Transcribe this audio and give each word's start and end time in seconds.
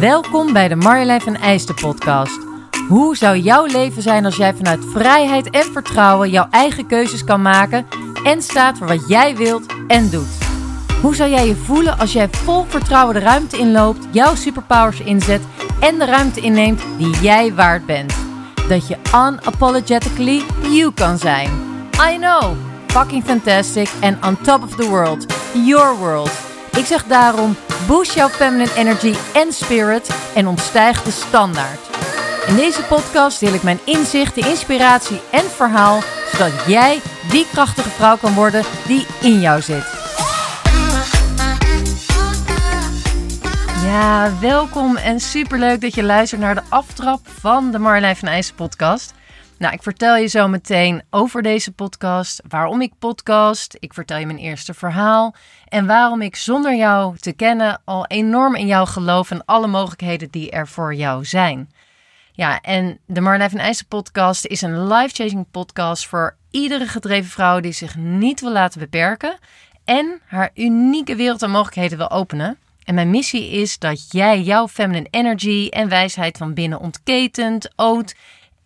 Welkom 0.00 0.52
bij 0.52 0.68
de 0.68 0.76
Marjolein 0.76 1.20
van 1.20 1.36
Eijsten 1.36 1.74
podcast. 1.74 2.38
Hoe 2.88 3.16
zou 3.16 3.38
jouw 3.38 3.64
leven 3.66 4.02
zijn 4.02 4.24
als 4.24 4.36
jij 4.36 4.54
vanuit 4.54 4.84
vrijheid 4.84 5.50
en 5.50 5.62
vertrouwen 5.62 6.30
jouw 6.30 6.46
eigen 6.50 6.86
keuzes 6.86 7.24
kan 7.24 7.42
maken 7.42 7.86
en 8.24 8.42
staat 8.42 8.78
voor 8.78 8.86
wat 8.86 9.08
jij 9.08 9.36
wilt 9.36 9.66
en 9.88 10.10
doet? 10.10 10.38
Hoe 11.02 11.14
zou 11.14 11.30
jij 11.30 11.46
je 11.46 11.56
voelen 11.56 11.98
als 11.98 12.12
jij 12.12 12.28
vol 12.28 12.64
vertrouwen 12.68 13.14
de 13.14 13.20
ruimte 13.20 13.58
inloopt, 13.58 14.06
jouw 14.10 14.34
superpowers 14.34 15.00
inzet 15.00 15.42
en 15.80 15.98
de 15.98 16.04
ruimte 16.04 16.40
inneemt 16.40 16.82
die 16.98 17.20
jij 17.20 17.54
waard 17.54 17.86
bent? 17.86 18.14
Dat 18.68 18.88
je 18.88 18.96
unapologetically 19.14 20.42
you 20.60 20.92
kan 20.92 21.18
zijn. 21.18 21.50
I 22.12 22.16
know, 22.18 22.56
fucking 22.86 23.24
fantastic 23.24 23.88
and 24.00 24.24
on 24.24 24.38
top 24.40 24.62
of 24.62 24.76
the 24.76 24.88
world. 24.88 25.26
Your 25.64 25.96
world. 25.96 26.30
Ik 26.76 26.84
zeg 26.84 27.04
daarom, 27.04 27.56
boost 27.86 28.14
jouw 28.14 28.28
feminine 28.28 28.74
energy 28.74 29.14
en 29.34 29.52
spirit 29.52 30.10
en 30.34 30.46
ontstijg 30.46 31.02
de 31.02 31.10
standaard. 31.10 31.80
In 32.46 32.56
deze 32.56 32.82
podcast 32.82 33.40
deel 33.40 33.54
ik 33.54 33.62
mijn 33.62 33.78
inzichten, 33.84 34.48
inspiratie 34.48 35.20
en 35.30 35.44
verhaal, 35.44 36.00
zodat 36.32 36.52
jij 36.66 37.00
die 37.30 37.46
krachtige 37.52 37.88
vrouw 37.88 38.16
kan 38.16 38.34
worden 38.34 38.64
die 38.86 39.06
in 39.20 39.40
jou 39.40 39.60
zit. 39.60 39.84
Ja, 43.84 44.32
welkom 44.40 44.96
en 44.96 45.20
superleuk 45.20 45.80
dat 45.80 45.94
je 45.94 46.02
luistert 46.02 46.40
naar 46.40 46.54
de 46.54 46.62
aftrap 46.68 47.20
van 47.40 47.70
de 47.70 47.78
Marjolein 47.78 48.16
van 48.16 48.28
IJssen 48.28 48.54
podcast. 48.54 49.14
Nou, 49.58 49.74
ik 49.74 49.82
vertel 49.82 50.16
je 50.16 50.26
zo 50.26 50.48
meteen 50.48 51.02
over 51.10 51.42
deze 51.42 51.72
podcast, 51.72 52.40
waarom 52.48 52.80
ik 52.80 52.92
podcast. 52.98 53.76
Ik 53.78 53.94
vertel 53.94 54.18
je 54.18 54.26
mijn 54.26 54.38
eerste 54.38 54.74
verhaal 54.74 55.34
en 55.68 55.86
waarom 55.86 56.22
ik 56.22 56.36
zonder 56.36 56.76
jou 56.76 57.16
te 57.16 57.32
kennen 57.32 57.80
al 57.84 58.06
enorm 58.06 58.54
in 58.54 58.66
jou 58.66 58.86
geloof 58.86 59.30
en 59.30 59.44
alle 59.44 59.66
mogelijkheden 59.66 60.30
die 60.30 60.50
er 60.50 60.68
voor 60.68 60.94
jou 60.94 61.24
zijn. 61.24 61.70
Ja, 62.32 62.60
en 62.60 62.98
de 63.06 63.20
Marjolein 63.20 63.50
van 63.50 63.58
IJssen 63.58 63.86
podcast 63.86 64.46
is 64.46 64.62
een 64.62 64.86
life-changing 64.86 65.46
podcast 65.50 66.06
voor 66.06 66.36
iedere 66.50 66.86
gedreven 66.86 67.30
vrouw 67.30 67.60
die 67.60 67.72
zich 67.72 67.96
niet 67.96 68.40
wil 68.40 68.52
laten 68.52 68.80
beperken 68.80 69.38
en 69.84 70.20
haar 70.26 70.50
unieke 70.54 71.16
wereld 71.16 71.42
aan 71.42 71.50
mogelijkheden 71.50 71.98
wil 71.98 72.10
openen. 72.10 72.58
En 72.84 72.94
mijn 72.94 73.10
missie 73.10 73.50
is 73.50 73.78
dat 73.78 74.12
jij 74.12 74.42
jouw 74.42 74.68
feminine 74.68 75.08
energy 75.10 75.68
en 75.70 75.88
wijsheid 75.88 76.36
van 76.36 76.54
binnen 76.54 76.80
ontketent, 76.80 77.70
oot 77.76 78.14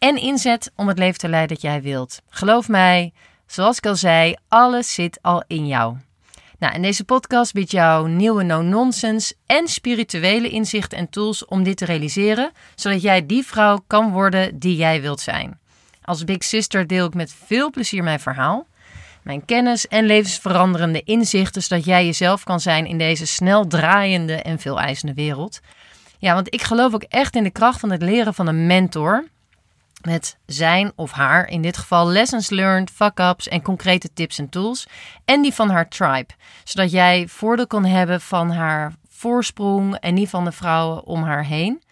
en 0.01 0.17
inzet 0.17 0.71
om 0.77 0.89
het 0.89 0.99
leven 0.99 1.19
te 1.19 1.29
leiden 1.29 1.57
dat 1.57 1.63
jij 1.63 1.83
wilt. 1.83 2.21
Geloof 2.29 2.69
mij, 2.69 3.13
zoals 3.47 3.77
ik 3.77 3.87
al 3.87 3.97
zei, 3.97 4.37
alles 4.49 4.95
zit 4.95 5.19
al 5.23 5.45
in 5.47 5.67
jou. 5.67 5.97
Nou, 6.59 6.75
en 6.75 6.83
deze 6.83 7.05
podcast 7.05 7.53
biedt 7.53 7.71
jou 7.71 8.09
nieuwe 8.09 8.43
no-nonsense 8.43 9.35
en 9.47 9.69
spirituele 9.69 10.49
inzichten 10.49 10.99
en 10.99 11.09
tools 11.09 11.45
om 11.45 11.63
dit 11.63 11.77
te 11.77 11.85
realiseren, 11.85 12.51
zodat 12.75 13.03
jij 13.03 13.27
die 13.27 13.47
vrouw 13.47 13.85
kan 13.87 14.11
worden 14.13 14.59
die 14.59 14.77
jij 14.77 15.01
wilt 15.01 15.21
zijn. 15.21 15.59
Als 16.03 16.25
Big 16.25 16.45
Sister 16.45 16.87
deel 16.87 17.07
ik 17.07 17.15
met 17.15 17.35
veel 17.45 17.71
plezier 17.71 18.03
mijn 18.03 18.21
verhaal, 18.21 18.67
mijn 19.23 19.45
kennis 19.45 19.89
en 19.89 20.05
levensveranderende 20.05 21.03
inzichten, 21.03 21.63
zodat 21.63 21.85
jij 21.85 22.05
jezelf 22.05 22.45
kan 22.45 22.61
zijn 22.61 22.87
in 22.87 22.99
deze 22.99 23.27
snel 23.27 23.67
draaiende 23.67 24.35
en 24.35 24.59
veel 24.59 24.81
eisende 24.81 25.15
wereld. 25.15 25.61
Ja, 26.19 26.35
want 26.35 26.55
ik 26.55 26.63
geloof 26.63 26.95
ook 26.95 27.03
echt 27.03 27.37
in 27.37 27.43
de 27.43 27.51
kracht 27.51 27.81
van 27.81 27.91
het 27.91 28.03
leren 28.03 28.35
van 28.35 28.47
een 28.47 28.67
mentor 28.67 29.25
met 30.03 30.39
zijn 30.47 30.93
of 30.97 31.11
haar, 31.11 31.49
in 31.49 31.63
dit 31.63 31.77
geval 31.77 32.09
lessons 32.09 32.51
learned, 32.51 32.91
fuck-ups 32.91 33.49
en 33.49 33.63
concrete 33.63 34.13
tips 34.13 34.39
en 34.39 34.49
tools. 34.49 34.87
En 35.25 35.43
die 35.43 35.55
van 35.55 35.71
haar 35.71 35.89
tribe, 35.89 36.33
zodat 36.65 36.91
jij 36.91 37.29
voordeel 37.29 37.67
kan 37.67 37.85
hebben 37.85 38.21
van 38.21 38.51
haar 38.51 38.93
voorsprong 39.09 39.95
en 39.95 40.15
die 40.15 40.29
van 40.29 40.45
de 40.45 40.53
vrouwen 40.53 41.05
om 41.05 41.23
haar 41.23 41.45
heen. 41.45 41.83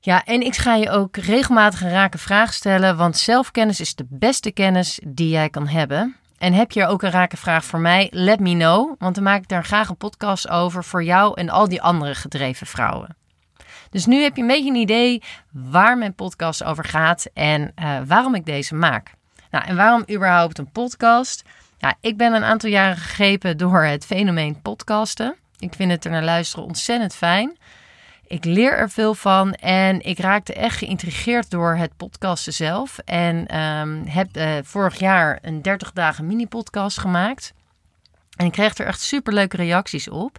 Ja, 0.00 0.24
en 0.24 0.40
ik 0.40 0.56
ga 0.56 0.74
je 0.74 0.90
ook 0.90 1.16
regelmatig 1.16 1.82
een 1.82 1.90
rake 1.90 2.18
vraag 2.18 2.52
stellen, 2.52 2.96
want 2.96 3.16
zelfkennis 3.16 3.80
is 3.80 3.94
de 3.94 4.06
beste 4.08 4.50
kennis 4.50 5.00
die 5.06 5.28
jij 5.28 5.50
kan 5.50 5.68
hebben. 5.68 6.16
En 6.38 6.52
heb 6.52 6.72
je 6.72 6.86
ook 6.86 7.02
een 7.02 7.10
rake 7.10 7.36
vraag 7.36 7.64
voor 7.64 7.80
mij? 7.80 8.08
Let 8.10 8.40
me 8.40 8.52
know, 8.52 8.94
want 8.98 9.14
dan 9.14 9.24
maak 9.24 9.42
ik 9.42 9.48
daar 9.48 9.64
graag 9.64 9.88
een 9.88 9.96
podcast 9.96 10.48
over 10.48 10.84
voor 10.84 11.04
jou 11.04 11.40
en 11.40 11.48
al 11.48 11.68
die 11.68 11.82
andere 11.82 12.14
gedreven 12.14 12.66
vrouwen. 12.66 13.19
Dus 13.90 14.06
nu 14.06 14.22
heb 14.22 14.36
je 14.36 14.42
een 14.42 14.48
beetje 14.48 14.70
een 14.70 14.76
idee 14.76 15.22
waar 15.50 15.98
mijn 15.98 16.14
podcast 16.14 16.64
over 16.64 16.84
gaat 16.84 17.26
en 17.34 17.72
uh, 17.82 17.98
waarom 18.06 18.34
ik 18.34 18.46
deze 18.46 18.74
maak. 18.74 19.12
Nou, 19.50 19.64
en 19.64 19.76
waarom 19.76 20.04
überhaupt 20.10 20.58
een 20.58 20.70
podcast? 20.70 21.42
Ja, 21.78 21.94
ik 22.00 22.16
ben 22.16 22.32
een 22.32 22.44
aantal 22.44 22.70
jaren 22.70 22.96
gegrepen 22.96 23.56
door 23.56 23.82
het 23.82 24.06
fenomeen 24.06 24.62
podcasten. 24.62 25.36
Ik 25.58 25.74
vind 25.74 25.90
het 25.90 26.04
er 26.04 26.10
naar 26.10 26.24
luisteren 26.24 26.64
ontzettend 26.64 27.14
fijn. 27.14 27.58
Ik 28.26 28.44
leer 28.44 28.72
er 28.72 28.90
veel 28.90 29.14
van 29.14 29.52
en 29.52 30.00
ik 30.00 30.18
raakte 30.18 30.54
echt 30.54 30.76
geïntrigeerd 30.76 31.50
door 31.50 31.74
het 31.74 31.96
podcasten 31.96 32.52
zelf. 32.52 32.98
En 32.98 33.60
um, 33.60 34.06
heb 34.06 34.36
uh, 34.36 34.52
vorig 34.62 34.98
jaar 34.98 35.38
een 35.42 35.62
30 35.62 35.92
dagen 35.92 36.26
mini-podcast 36.26 36.98
gemaakt. 36.98 37.52
En 38.36 38.46
ik 38.46 38.52
kreeg 38.52 38.78
er 38.78 38.86
echt 38.86 39.00
superleuke 39.00 39.56
reacties 39.56 40.08
op. 40.08 40.38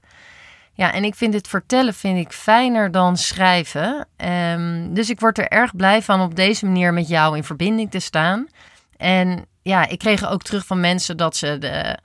Ja, 0.74 0.94
en 0.94 1.04
ik 1.04 1.16
vind 1.16 1.34
het 1.34 1.48
vertellen 1.48 1.94
vind 1.94 2.18
ik 2.18 2.32
fijner 2.32 2.92
dan 2.92 3.18
schrijven. 3.18 4.08
Um, 4.18 4.94
dus 4.94 5.10
ik 5.10 5.20
word 5.20 5.38
er 5.38 5.48
erg 5.48 5.76
blij 5.76 6.02
van 6.02 6.22
op 6.22 6.36
deze 6.36 6.66
manier 6.66 6.94
met 6.94 7.08
jou 7.08 7.38
in 7.38 7.44
verbinding 7.44 7.92
te 7.92 8.00
staan. 8.00 8.48
En 8.98 9.46
ja, 9.62 9.88
ik 9.88 10.00
kreeg 10.00 10.30
ook 10.30 10.42
terug 10.42 10.66
van 10.66 10.80
mensen 10.80 11.18
dat 11.18 11.36
ze 11.36 11.58
de, 11.58 11.98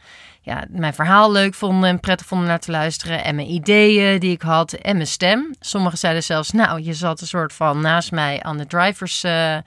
ja, 0.47 0.65
mijn 0.69 0.95
verhaal 0.95 1.33
leuk 1.33 1.55
vonden 1.55 1.89
en 1.89 2.01
prettig 2.01 2.27
vonden 2.27 2.49
naar 2.49 2.59
te 2.59 2.71
luisteren. 2.71 3.25
En 3.25 3.35
mijn 3.35 3.51
ideeën 3.51 4.21
die 4.21 4.31
ik 4.31 4.43
had 4.43 4.73
en 4.73 4.95
mijn 4.97 5.07
stem. 5.07 5.55
Sommigen 5.61 5.99
zeiden 5.99 6.23
zelfs, 6.23 6.51
nou, 6.51 6.83
je 6.83 6.95
zat 6.95 7.21
een 7.21 7.27
soort 7.27 7.53
van 7.53 7.81
naast 7.81 8.13
mij 8.13 8.43
aan 8.43 8.57
de 8.57 8.67
drivers, 8.67 9.25
uh, 9.25 9.55
uh, 9.55 9.61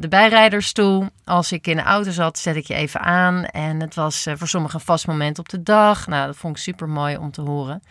de 0.00 0.08
bijrijdersstoel. 0.08 1.08
Als 1.24 1.52
ik 1.52 1.66
in 1.66 1.76
de 1.76 1.82
auto 1.82 2.10
zat, 2.10 2.38
zet 2.38 2.56
ik 2.56 2.66
je 2.66 2.74
even 2.74 3.00
aan. 3.00 3.44
En 3.44 3.80
het 3.80 3.94
was 3.94 4.26
uh, 4.26 4.34
voor 4.36 4.48
sommigen 4.48 4.78
een 4.78 4.84
vast 4.84 5.06
moment 5.06 5.38
op 5.38 5.48
de 5.48 5.62
dag. 5.62 6.06
Nou, 6.06 6.26
dat 6.26 6.36
vond 6.36 6.56
ik 6.56 6.62
super 6.62 6.88
mooi 6.88 7.16
om 7.16 7.30
te 7.30 7.40
horen. 7.40 7.82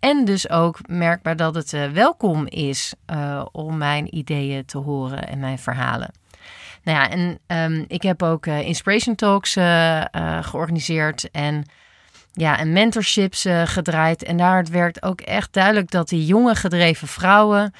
En 0.00 0.24
dus 0.24 0.50
ook 0.50 0.78
merkbaar 0.88 1.36
dat 1.36 1.54
het 1.54 1.92
welkom 1.92 2.46
is 2.46 2.94
om 3.52 3.76
mijn 3.76 4.16
ideeën 4.16 4.64
te 4.64 4.78
horen 4.78 5.28
en 5.28 5.38
mijn 5.38 5.58
verhalen. 5.58 6.10
Nou 6.84 6.98
ja, 6.98 7.10
en 7.10 7.38
um, 7.72 7.84
ik 7.88 8.02
heb 8.02 8.22
ook 8.22 8.46
uh, 8.46 8.60
Inspiration 8.60 9.14
Talks 9.14 9.56
uh, 9.56 9.96
uh, 9.98 10.44
georganiseerd 10.44 11.30
en, 11.30 11.64
ja, 12.32 12.58
en 12.58 12.72
mentorships 12.72 13.46
gedraaid. 13.64 14.22
En 14.22 14.36
daar 14.36 14.64
werkt 14.70 15.02
ook 15.02 15.20
echt 15.20 15.52
duidelijk 15.52 15.90
dat 15.90 16.08
die 16.08 16.26
jonge 16.26 16.54
gedreven 16.54 17.08
vrouwen, 17.08 17.74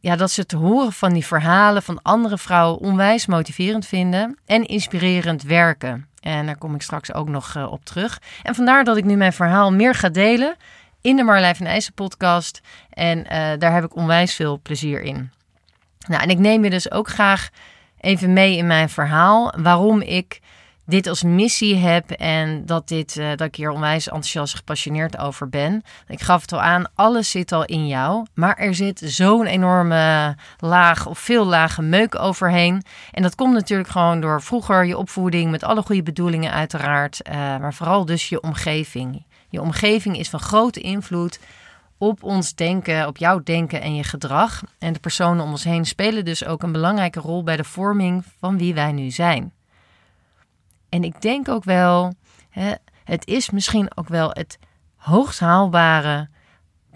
ja, 0.00 0.16
dat 0.16 0.30
ze 0.30 0.46
te 0.46 0.56
horen 0.56 0.92
van 0.92 1.12
die 1.12 1.26
verhalen 1.26 1.82
van 1.82 2.02
andere 2.02 2.38
vrouwen 2.38 2.80
onwijs 2.80 3.26
motiverend 3.26 3.86
vinden 3.86 4.38
en 4.46 4.66
inspirerend 4.66 5.42
werken. 5.42 6.08
En 6.20 6.46
daar 6.46 6.58
kom 6.58 6.74
ik 6.74 6.82
straks 6.82 7.14
ook 7.14 7.28
nog 7.28 7.68
op 7.68 7.84
terug. 7.84 8.20
En 8.42 8.54
vandaar 8.54 8.84
dat 8.84 8.96
ik 8.96 9.04
nu 9.04 9.16
mijn 9.16 9.32
verhaal 9.32 9.72
meer 9.72 9.94
ga 9.94 10.08
delen 10.08 10.56
in 11.00 11.16
de 11.16 11.22
Marlijn 11.22 11.56
van 11.56 11.66
IJssen 11.66 11.94
podcast. 11.94 12.60
En 12.90 13.22
daar 13.58 13.74
heb 13.74 13.84
ik 13.84 13.96
onwijs 13.96 14.34
veel 14.34 14.60
plezier 14.62 15.02
in. 15.02 15.30
Nou, 16.08 16.22
en 16.22 16.30
ik 16.30 16.38
neem 16.38 16.64
je 16.64 16.70
dus 16.70 16.90
ook 16.90 17.08
graag 17.08 17.50
even 18.00 18.32
mee 18.32 18.56
in 18.56 18.66
mijn 18.66 18.88
verhaal. 18.88 19.52
Waarom 19.56 20.00
ik 20.00 20.40
dit 20.86 21.06
als 21.06 21.22
missie 21.22 21.76
heb 21.76 22.10
en 22.10 22.66
dat, 22.66 22.88
dit, 22.88 23.16
uh, 23.16 23.28
dat 23.28 23.46
ik 23.46 23.54
hier 23.54 23.70
onwijs 23.70 24.06
enthousiast 24.06 24.54
gepassioneerd 24.54 25.18
over 25.18 25.48
ben. 25.48 25.82
Ik 26.08 26.20
gaf 26.20 26.40
het 26.40 26.52
al 26.52 26.60
aan, 26.60 26.84
alles 26.94 27.30
zit 27.30 27.52
al 27.52 27.64
in 27.64 27.86
jou. 27.86 28.26
Maar 28.34 28.56
er 28.56 28.74
zit 28.74 29.00
zo'n 29.04 29.46
enorme 29.46 30.36
laag 30.58 31.06
of 31.06 31.18
veel 31.18 31.44
lage 31.44 31.82
meuk 31.82 32.18
overheen. 32.18 32.82
En 33.12 33.22
dat 33.22 33.34
komt 33.34 33.54
natuurlijk 33.54 33.88
gewoon 33.88 34.20
door 34.20 34.42
vroeger 34.42 34.84
je 34.84 34.98
opvoeding 34.98 35.50
met 35.50 35.64
alle 35.64 35.82
goede 35.82 36.02
bedoelingen 36.02 36.52
uiteraard. 36.52 37.20
Uh, 37.28 37.34
maar 37.34 37.74
vooral 37.74 38.04
dus 38.04 38.28
je 38.28 38.42
omgeving. 38.42 39.24
Je 39.48 39.60
omgeving 39.60 40.18
is 40.18 40.30
van 40.30 40.40
grote 40.40 40.80
invloed 40.80 41.38
op 41.98 42.22
ons 42.22 42.54
denken, 42.54 43.06
op 43.06 43.16
jouw 43.16 43.42
denken 43.42 43.80
en 43.80 43.94
je 43.94 44.02
gedrag. 44.02 44.62
En 44.78 44.92
de 44.92 44.98
personen 44.98 45.44
om 45.44 45.50
ons 45.50 45.64
heen 45.64 45.84
spelen 45.84 46.24
dus 46.24 46.44
ook 46.44 46.62
een 46.62 46.72
belangrijke 46.72 47.20
rol 47.20 47.42
bij 47.42 47.56
de 47.56 47.64
vorming 47.64 48.24
van 48.38 48.58
wie 48.58 48.74
wij 48.74 48.92
nu 48.92 49.10
zijn. 49.10 49.52
En 50.88 51.04
ik 51.04 51.20
denk 51.20 51.48
ook 51.48 51.64
wel, 51.64 52.14
hè, 52.50 52.72
het 53.04 53.26
is 53.26 53.50
misschien 53.50 53.90
ook 53.94 54.08
wel 54.08 54.30
het 54.30 54.58
hoogst 54.96 55.40
haalbare 55.40 56.28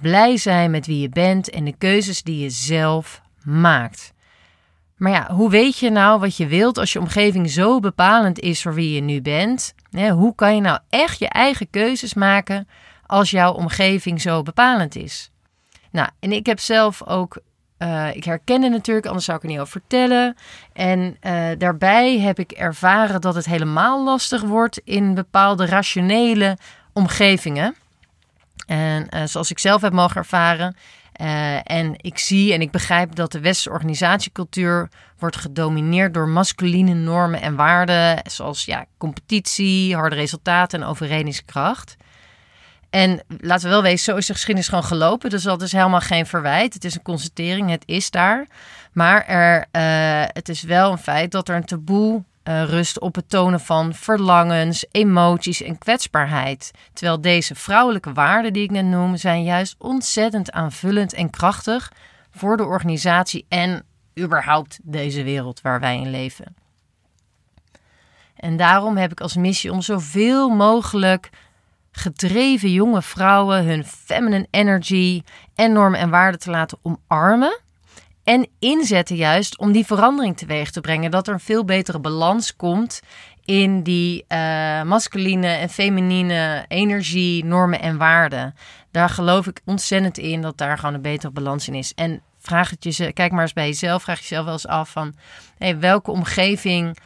blij 0.01 0.37
zijn 0.37 0.71
met 0.71 0.87
wie 0.87 1.01
je 1.01 1.09
bent 1.09 1.51
en 1.51 1.65
de 1.65 1.77
keuzes 1.79 2.23
die 2.23 2.43
je 2.43 2.51
zelf 2.51 3.23
maakt. 3.43 4.13
Maar 4.97 5.13
ja, 5.13 5.33
hoe 5.33 5.51
weet 5.51 5.79
je 5.79 5.91
nou 5.91 6.21
wat 6.21 6.37
je 6.37 6.47
wilt 6.47 6.79
als 6.79 6.93
je 6.93 7.01
omgeving 7.01 7.51
zo 7.51 7.81
bepalend 7.81 8.39
is 8.39 8.63
voor 8.63 8.75
wie 8.75 8.95
je 8.95 9.01
nu 9.01 9.23
bent? 9.23 9.75
Hoe 9.91 10.35
kan 10.35 10.55
je 10.55 10.61
nou 10.61 10.79
echt 10.89 11.19
je 11.19 11.29
eigen 11.29 11.71
keuzes 11.71 12.15
maken 12.15 12.69
als 13.11 13.31
jouw 13.31 13.53
omgeving 13.53 14.21
zo 14.21 14.43
bepalend 14.43 14.97
is. 14.97 15.31
Nou, 15.91 16.09
en 16.21 16.33
ik 16.33 16.47
heb 16.47 16.61
zelf 16.61 17.07
ook, 17.07 17.39
uh, 17.79 18.15
ik 18.15 18.25
herken 18.25 18.63
het 18.63 18.73
natuurlijk, 18.73 19.07
anders 19.07 19.25
zou 19.25 19.37
ik 19.37 19.43
er 19.43 19.49
niet 19.49 19.59
over 19.59 19.73
vertellen. 19.81 20.37
En 20.73 21.17
uh, 21.23 21.49
daarbij 21.59 22.19
heb 22.19 22.39
ik 22.39 22.53
ervaren 22.53 23.21
dat 23.21 23.35
het 23.35 23.47
helemaal 23.47 24.05
lastig 24.05 24.43
wordt 24.43 24.81
in 24.85 25.15
bepaalde 25.15 25.67
rationele 25.67 26.57
omgevingen. 26.93 27.75
En 28.67 29.07
uh, 29.15 29.23
zoals 29.25 29.51
ik 29.51 29.59
zelf 29.59 29.81
heb 29.81 29.93
mogen 29.93 30.17
ervaren. 30.17 30.77
En 31.63 31.95
ik 31.97 32.19
zie 32.19 32.53
en 32.53 32.61
ik 32.61 32.71
begrijp 32.71 33.15
dat 33.15 33.33
de 33.33 33.41
westerse 33.41 33.71
organisatiecultuur 33.71 34.89
wordt 35.19 35.37
gedomineerd 35.37 36.15
door 36.15 36.29
masculine 36.29 36.95
normen 36.95 37.41
en 37.41 37.57
waarden, 37.57 38.23
zoals 38.31 38.65
ja, 38.65 38.85
competitie, 38.99 39.95
harde 39.95 40.17
resultaten 40.17 40.81
en 40.81 40.87
overredingskracht. 40.87 41.97
En 42.91 43.23
laten 43.41 43.65
we 43.65 43.71
wel 43.71 43.83
weten, 43.83 43.99
zo 43.99 44.17
is 44.17 44.27
de 44.27 44.33
geschiedenis 44.33 44.69
gewoon 44.69 44.85
gelopen. 44.85 45.31
Dus 45.31 45.43
dat 45.43 45.63
is 45.63 45.73
helemaal 45.73 46.01
geen 46.01 46.27
verwijt. 46.27 46.75
Het 46.75 46.85
is 46.85 46.95
een 46.95 47.03
constatering, 47.03 47.71
het 47.71 47.83
is 47.87 48.11
daar. 48.11 48.47
Maar 48.93 49.27
er, 49.27 49.67
uh, 49.73 50.29
het 50.33 50.49
is 50.49 50.63
wel 50.63 50.93
een 50.93 50.99
feit 50.99 51.31
dat 51.31 51.49
er 51.49 51.57
een 51.57 51.65
taboe 51.65 52.23
uh, 52.45 52.65
rust 52.65 53.01
op 53.01 53.15
het 53.15 53.29
tonen 53.29 53.61
van 53.61 53.95
verlangens, 53.95 54.85
emoties 54.91 55.63
en 55.63 55.79
kwetsbaarheid. 55.79 56.71
Terwijl 56.93 57.21
deze 57.21 57.55
vrouwelijke 57.55 58.13
waarden 58.13 58.53
die 58.53 58.63
ik 58.63 58.71
net 58.71 58.85
noem, 58.85 59.17
zijn 59.17 59.45
juist 59.45 59.75
ontzettend 59.79 60.53
aanvullend 60.53 61.13
en 61.13 61.31
krachtig 61.31 61.93
voor 62.31 62.57
de 62.57 62.65
organisatie 62.65 63.47
en 63.49 63.85
überhaupt 64.19 64.79
deze 64.83 65.23
wereld 65.23 65.61
waar 65.61 65.81
wij 65.81 65.97
in 65.97 66.11
leven. 66.11 66.55
En 68.37 68.57
daarom 68.57 68.97
heb 68.97 69.13
ik 69.13 69.21
als 69.21 69.37
missie 69.37 69.73
om 69.73 69.83
zoveel 69.83 70.49
mogelijk 70.49 71.31
gedreven 71.93 72.73
jonge 72.73 73.03
vrouwen 73.03 73.65
hun 73.65 73.85
feminine 73.85 74.47
energy 74.51 75.23
en 75.55 75.73
normen 75.73 76.01
en 76.01 76.11
waarden 76.11 76.41
te 76.41 76.51
laten 76.51 76.79
omarmen. 76.83 77.61
En 78.25 78.49
inzetten 78.59 79.17
juist 79.17 79.59
om 79.59 79.73
die 79.73 79.87
verandering 79.87 80.37
teweeg 80.37 80.71
te 80.71 80.81
brengen. 80.81 81.11
Dat 81.11 81.27
er 81.27 81.33
een 81.33 81.41
veel 81.41 81.65
betere 81.65 81.99
balans 81.99 82.57
komt 82.57 83.01
in 83.45 83.83
die 83.83 84.25
uh, 84.29 84.83
masculine 84.83 85.47
en 85.47 85.69
feminine 85.69 86.65
energie, 86.69 87.45
normen 87.45 87.81
en 87.81 87.97
waarden. 87.97 88.55
Daar 88.91 89.09
geloof 89.09 89.47
ik 89.47 89.61
ontzettend 89.65 90.19
in 90.19 90.43
dat 90.43 90.59
daar 90.59 90.79
gewoon 90.79 90.95
een 90.95 91.03
betere 91.03 91.33
balans 91.33 91.69
in 91.69 91.75
is. 91.75 91.95
En 91.95 92.23
vraag 92.39 92.71
het 92.71 92.97
je, 92.97 93.13
kijk 93.13 93.33
maar 93.33 93.43
eens 93.43 93.53
bij 93.53 93.67
jezelf, 93.67 94.03
vraag 94.03 94.21
jezelf 94.21 94.45
wel 94.45 94.53
eens 94.53 94.67
af 94.67 94.91
van 94.91 95.15
welke 95.81 96.11
omgeving 96.11 96.97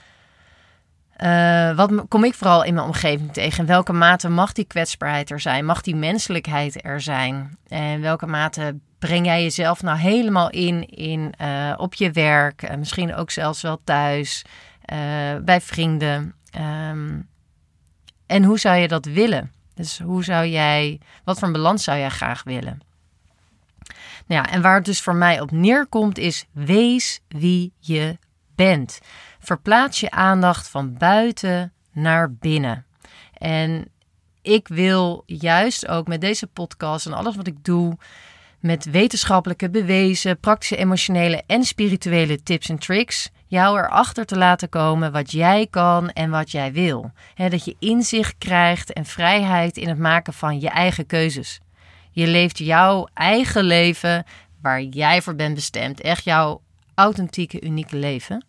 uh, 1.19 1.77
wat 1.77 2.09
kom 2.09 2.25
ik 2.25 2.35
vooral 2.35 2.65
in 2.65 2.75
mijn 2.75 2.87
omgeving 2.87 3.33
tegen? 3.33 3.59
In 3.59 3.67
welke 3.67 3.93
mate 3.93 4.29
mag 4.29 4.53
die 4.53 4.65
kwetsbaarheid 4.65 5.31
er 5.31 5.41
zijn? 5.41 5.65
Mag 5.65 5.81
die 5.81 5.97
menselijkheid 5.97 6.85
er 6.85 7.01
zijn? 7.01 7.59
En 7.69 8.01
welke 8.01 8.27
mate 8.27 8.77
breng 8.99 9.27
jij 9.27 9.43
jezelf 9.43 9.83
nou 9.83 9.99
helemaal 9.99 10.51
in, 10.51 10.89
in 10.89 11.33
uh, 11.41 11.75
op 11.77 11.95
je 11.95 12.11
werk? 12.11 12.63
Uh, 12.63 12.77
misschien 12.77 13.15
ook 13.15 13.31
zelfs 13.31 13.63
wel 13.63 13.81
thuis, 13.85 14.45
bij 15.45 15.61
vrienden. 15.61 16.35
Um, 16.91 17.29
en 18.27 18.45
hoe 18.45 18.59
zou 18.59 18.77
je 18.77 18.89
dat 18.89 19.05
willen? 19.05 19.53
Dus 19.75 19.99
hoe 19.99 20.25
zou 20.25 20.47
jij, 20.47 21.01
wat 21.25 21.39
voor 21.39 21.47
een 21.47 21.55
balans 21.55 21.85
zou 21.85 21.99
jij 21.99 22.09
graag 22.09 22.43
willen? 22.43 22.81
Nou 24.27 24.43
ja, 24.43 24.51
en 24.51 24.63
waar 24.63 24.75
het 24.75 24.85
dus 24.85 25.01
voor 25.01 25.15
mij 25.15 25.41
op 25.41 25.51
neerkomt 25.51 26.19
is: 26.19 26.45
wees 26.53 27.21
wie 27.29 27.73
je 27.79 28.19
bent. 28.55 29.01
Verplaats 29.45 30.01
je 30.01 30.11
aandacht 30.11 30.69
van 30.69 30.99
buiten 30.99 31.73
naar 31.93 32.33
binnen. 32.33 32.85
En 33.39 33.89
ik 34.43 34.69
wil 34.69 35.23
juist 35.27 35.89
ook 35.89 36.07
met 36.07 36.21
deze 36.21 36.47
podcast 36.47 37.07
en 37.07 37.13
alles 37.13 37.37
wat 37.37 37.47
ik 37.47 37.65
doe, 37.65 37.97
met 38.61 38.91
wetenschappelijke 38.91 39.71
bewezen, 39.71 40.41
praktische, 40.41 40.77
emotionele 40.77 41.43
en 41.47 41.65
spirituele 41.65 42.43
tips 42.43 42.69
en 42.69 42.79
tricks, 42.79 43.31
jou 43.47 43.79
erachter 43.79 44.25
te 44.27 44.37
laten 44.37 44.69
komen 44.69 45.13
wat 45.13 45.31
jij 45.31 45.67
kan 45.71 46.11
en 46.11 46.31
wat 46.31 46.51
jij 46.51 46.73
wil. 46.73 47.13
dat 47.35 47.65
je 47.65 47.77
inzicht 47.79 48.35
krijgt 48.39 48.93
en 48.93 49.05
vrijheid 49.05 49.77
in 49.77 49.89
het 49.89 49.99
maken 49.99 50.33
van 50.33 50.61
je 50.61 50.69
eigen 50.69 51.07
keuzes. 51.07 51.61
Je 52.11 52.27
leeft 52.27 52.59
jouw 52.59 53.09
eigen 53.15 53.65
leven 53.65 54.25
waar 54.61 54.83
jij 54.83 55.23
voor 55.23 55.35
bent 55.35 55.55
bestemd. 55.55 56.01
Echt 56.01 56.25
jouw 56.25 56.63
authentieke, 56.95 57.61
unieke 57.61 57.97
leven. 57.97 58.45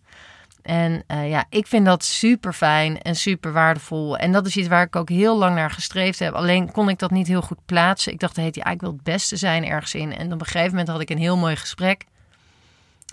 En 0.66 1.04
uh, 1.08 1.30
ja, 1.30 1.46
ik 1.50 1.68
vind 1.68 1.86
dat 1.86 2.04
super 2.04 2.54
fijn 2.54 3.02
en 3.02 3.16
super 3.16 3.54
waardevol. 3.54 4.18
En 4.18 4.32
dat 4.32 4.46
is 4.46 4.58
iets 4.58 4.68
waar 4.68 4.86
ik 4.86 4.96
ook 4.96 5.10
heel 5.10 5.38
lang 5.38 5.56
naar 5.56 5.72
gestreefd 5.72 6.20
heb. 6.20 6.34
Alleen 6.34 6.72
kon 6.72 6.90
ik 6.90 7.00
dat 7.00 7.12
niet 7.12 7.28
heel 7.28 7.42
goed 7.42 7.66
plaatsen. 7.66 8.12
Ik 8.12 8.20
dacht, 8.20 8.36
heet, 8.36 8.56
ja, 8.56 8.66
ik 8.66 8.82
wil 8.82 8.92
het 8.92 9.04
beste 9.04 9.36
zijn 9.36 9.66
ergens 9.66 9.94
in. 9.94 10.18
En 10.18 10.34
op 10.34 10.40
een 10.40 10.46
gegeven 10.46 10.70
moment 10.70 10.88
had 10.88 11.02
ik 11.02 11.10
een 11.10 11.18
heel 11.18 11.38
mooi 11.38 11.56
gesprek 11.56 12.06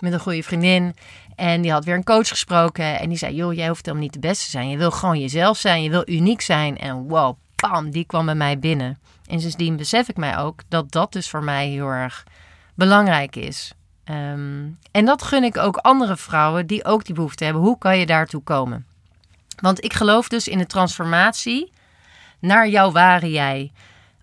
met 0.01 0.13
een 0.13 0.19
goede 0.19 0.43
vriendin. 0.43 0.95
En 1.35 1.61
die 1.61 1.71
had 1.71 1.85
weer 1.85 1.95
een 1.95 2.03
coach 2.03 2.27
gesproken. 2.27 2.99
En 2.99 3.09
die 3.09 3.17
zei, 3.17 3.35
joh, 3.35 3.53
jij 3.53 3.67
hoeft 3.67 3.85
helemaal 3.85 4.05
niet 4.05 4.13
de 4.13 4.27
beste 4.27 4.45
te 4.45 4.51
zijn. 4.51 4.69
Je 4.69 4.77
wil 4.77 4.91
gewoon 4.91 5.19
jezelf 5.19 5.57
zijn. 5.57 5.83
Je 5.83 5.89
wil 5.89 6.03
uniek 6.05 6.41
zijn. 6.41 6.77
En 6.77 7.07
wow, 7.07 7.37
bam, 7.55 7.91
die 7.91 8.05
kwam 8.05 8.25
bij 8.25 8.35
mij 8.35 8.59
binnen. 8.59 8.99
En 9.27 9.39
sindsdien 9.39 9.75
besef 9.75 10.09
ik 10.09 10.17
mij 10.17 10.37
ook 10.37 10.61
dat 10.67 10.91
dat 10.91 11.11
dus 11.11 11.29
voor 11.29 11.43
mij 11.43 11.67
heel 11.67 11.87
erg 11.87 12.23
belangrijk 12.75 13.35
is. 13.35 13.73
Um, 14.09 14.77
en 14.91 15.05
dat 15.05 15.23
gun 15.23 15.43
ik 15.43 15.57
ook 15.57 15.77
andere 15.77 16.17
vrouwen 16.17 16.67
die 16.67 16.85
ook 16.85 17.05
die 17.05 17.15
behoefte 17.15 17.43
hebben. 17.43 17.61
Hoe 17.61 17.77
kan 17.77 17.97
je 17.97 18.05
daartoe 18.05 18.43
komen? 18.43 18.85
Want 19.59 19.83
ik 19.83 19.93
geloof 19.93 20.27
dus 20.27 20.47
in 20.47 20.57
de 20.57 20.65
transformatie 20.65 21.71
naar 22.39 22.69
jouw 22.69 22.91
ware 22.91 23.31
jij. 23.31 23.71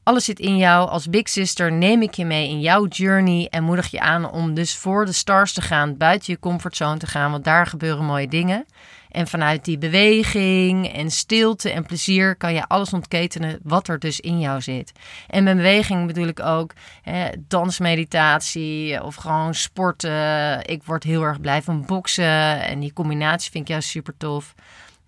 Alles 0.03 0.25
zit 0.25 0.39
in 0.39 0.57
jou. 0.57 0.89
Als 0.89 1.09
Big 1.09 1.29
Sister 1.29 1.73
neem 1.73 2.03
ik 2.03 2.15
je 2.15 2.25
mee 2.25 2.49
in 2.49 2.61
jouw 2.61 2.87
journey 2.87 3.47
en 3.51 3.65
moedig 3.65 3.91
je 3.91 4.01
aan 4.01 4.31
om 4.31 4.55
dus 4.55 4.77
voor 4.77 5.07
de 5.07 5.13
stars 5.13 5.53
te 5.53 5.61
gaan, 5.61 5.97
buiten 5.97 6.33
je 6.33 6.39
comfortzone 6.39 6.99
te 6.99 7.07
gaan, 7.07 7.31
want 7.31 7.45
daar 7.45 7.67
gebeuren 7.67 8.05
mooie 8.05 8.29
dingen. 8.29 8.67
En 9.11 9.27
vanuit 9.27 9.65
die 9.65 9.79
beweging 9.79 10.93
en 10.93 11.11
stilte 11.11 11.71
en 11.71 11.87
plezier 11.87 12.37
kan 12.37 12.55
je 12.55 12.67
alles 12.67 12.93
ontketenen 12.93 13.59
wat 13.63 13.89
er 13.89 13.99
dus 13.99 14.21
in 14.21 14.41
jou 14.41 14.61
zit. 14.61 14.93
En 15.27 15.45
met 15.45 15.57
beweging 15.57 16.07
bedoel 16.07 16.27
ik 16.27 16.41
ook 16.41 16.73
hè, 17.03 17.29
dansmeditatie 17.49 19.03
of 19.03 19.15
gewoon 19.15 19.55
sporten. 19.55 20.67
Ik 20.67 20.83
word 20.85 21.05
heel 21.05 21.23
erg 21.23 21.41
blij 21.41 21.63
van 21.63 21.87
boksen 21.87 22.65
en 22.67 22.81
die 22.81 22.93
combinatie 22.93 23.51
vind 23.51 23.65
ik 23.65 23.71
juist 23.71 23.89
super 23.89 24.17
tof. 24.17 24.55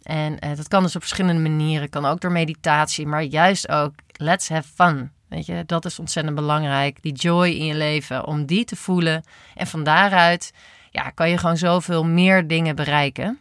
En 0.02 0.38
eh, 0.38 0.56
dat 0.56 0.68
kan 0.68 0.82
dus 0.82 0.96
op 0.96 1.00
verschillende 1.00 1.48
manieren. 1.48 1.88
Kan 1.88 2.04
ook 2.04 2.20
door 2.20 2.32
meditatie, 2.32 3.06
maar 3.06 3.22
juist 3.22 3.68
ook 3.68 3.92
let's 4.12 4.48
have 4.48 4.68
fun. 4.74 5.10
Weet 5.28 5.46
je, 5.46 5.62
dat 5.66 5.84
is 5.84 5.98
ontzettend 5.98 6.34
belangrijk. 6.36 7.02
Die 7.02 7.12
joy 7.12 7.48
in 7.48 7.64
je 7.64 7.74
leven, 7.74 8.26
om 8.26 8.46
die 8.46 8.64
te 8.64 8.76
voelen. 8.76 9.22
En 9.54 9.66
van 9.66 9.84
daaruit 9.84 10.52
ja, 10.90 11.10
kan 11.10 11.30
je 11.30 11.38
gewoon 11.38 11.56
zoveel 11.56 12.04
meer 12.04 12.46
dingen 12.46 12.76
bereiken. 12.76 13.38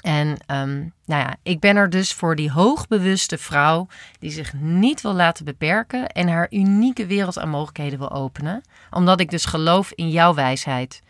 En 0.00 0.28
um, 0.28 0.92
nou 1.04 1.22
ja, 1.22 1.36
ik 1.42 1.60
ben 1.60 1.76
er 1.76 1.90
dus 1.90 2.12
voor 2.12 2.36
die 2.36 2.50
hoogbewuste 2.50 3.38
vrouw 3.38 3.86
die 4.18 4.30
zich 4.30 4.52
niet 4.52 5.00
wil 5.00 5.12
laten 5.12 5.44
beperken 5.44 6.06
en 6.06 6.28
haar 6.28 6.46
unieke 6.50 7.06
wereld 7.06 7.38
aan 7.38 7.48
mogelijkheden 7.48 7.98
wil 7.98 8.12
openen. 8.12 8.62
Omdat 8.90 9.20
ik 9.20 9.30
dus 9.30 9.44
geloof 9.44 9.92
in 9.92 10.10
jouw 10.10 10.34
wijsheid, 10.34 11.02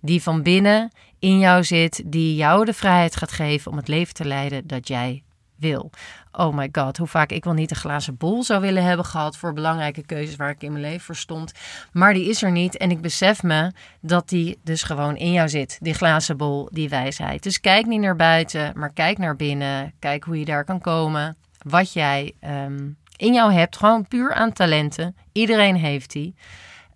die 0.00 0.22
van 0.22 0.42
binnen 0.42 0.90
in 1.18 1.38
jou 1.38 1.64
zit, 1.64 2.02
die 2.06 2.34
jou 2.34 2.64
de 2.64 2.74
vrijheid 2.74 3.16
gaat 3.16 3.32
geven 3.32 3.70
om 3.70 3.76
het 3.76 3.88
leven 3.88 4.14
te 4.14 4.24
leiden 4.24 4.66
dat 4.66 4.88
jij 4.88 5.22
wil. 5.58 5.90
Oh 6.32 6.54
my 6.54 6.68
god, 6.72 6.96
hoe 6.96 7.06
vaak 7.06 7.30
ik 7.30 7.44
wel 7.44 7.52
niet 7.52 7.70
een 7.70 7.76
glazen 7.76 8.16
bol 8.16 8.42
zou 8.42 8.60
willen 8.60 8.84
hebben 8.84 9.06
gehad 9.06 9.36
voor 9.36 9.52
belangrijke 9.52 10.06
keuzes 10.06 10.36
waar 10.36 10.50
ik 10.50 10.62
in 10.62 10.72
mijn 10.72 10.84
leven 10.84 11.00
voor 11.00 11.16
stond. 11.16 11.52
Maar 11.92 12.14
die 12.14 12.28
is 12.28 12.42
er 12.42 12.50
niet 12.50 12.76
en 12.76 12.90
ik 12.90 13.00
besef 13.00 13.42
me 13.42 13.72
dat 14.00 14.28
die 14.28 14.58
dus 14.64 14.82
gewoon 14.82 15.16
in 15.16 15.32
jou 15.32 15.48
zit. 15.48 15.78
Die 15.80 15.94
glazen 15.94 16.36
bol, 16.36 16.68
die 16.72 16.88
wijsheid. 16.88 17.42
Dus 17.42 17.60
kijk 17.60 17.86
niet 17.86 18.00
naar 18.00 18.16
buiten, 18.16 18.72
maar 18.74 18.92
kijk 18.92 19.18
naar 19.18 19.36
binnen. 19.36 19.92
Kijk 19.98 20.24
hoe 20.24 20.38
je 20.38 20.44
daar 20.44 20.64
kan 20.64 20.80
komen. 20.80 21.36
Wat 21.62 21.92
jij 21.92 22.32
um, 22.44 22.96
in 23.16 23.32
jou 23.32 23.52
hebt, 23.52 23.76
gewoon 23.76 24.08
puur 24.08 24.34
aan 24.34 24.52
talenten. 24.52 25.16
Iedereen 25.32 25.76
heeft 25.76 26.12
die. 26.12 26.34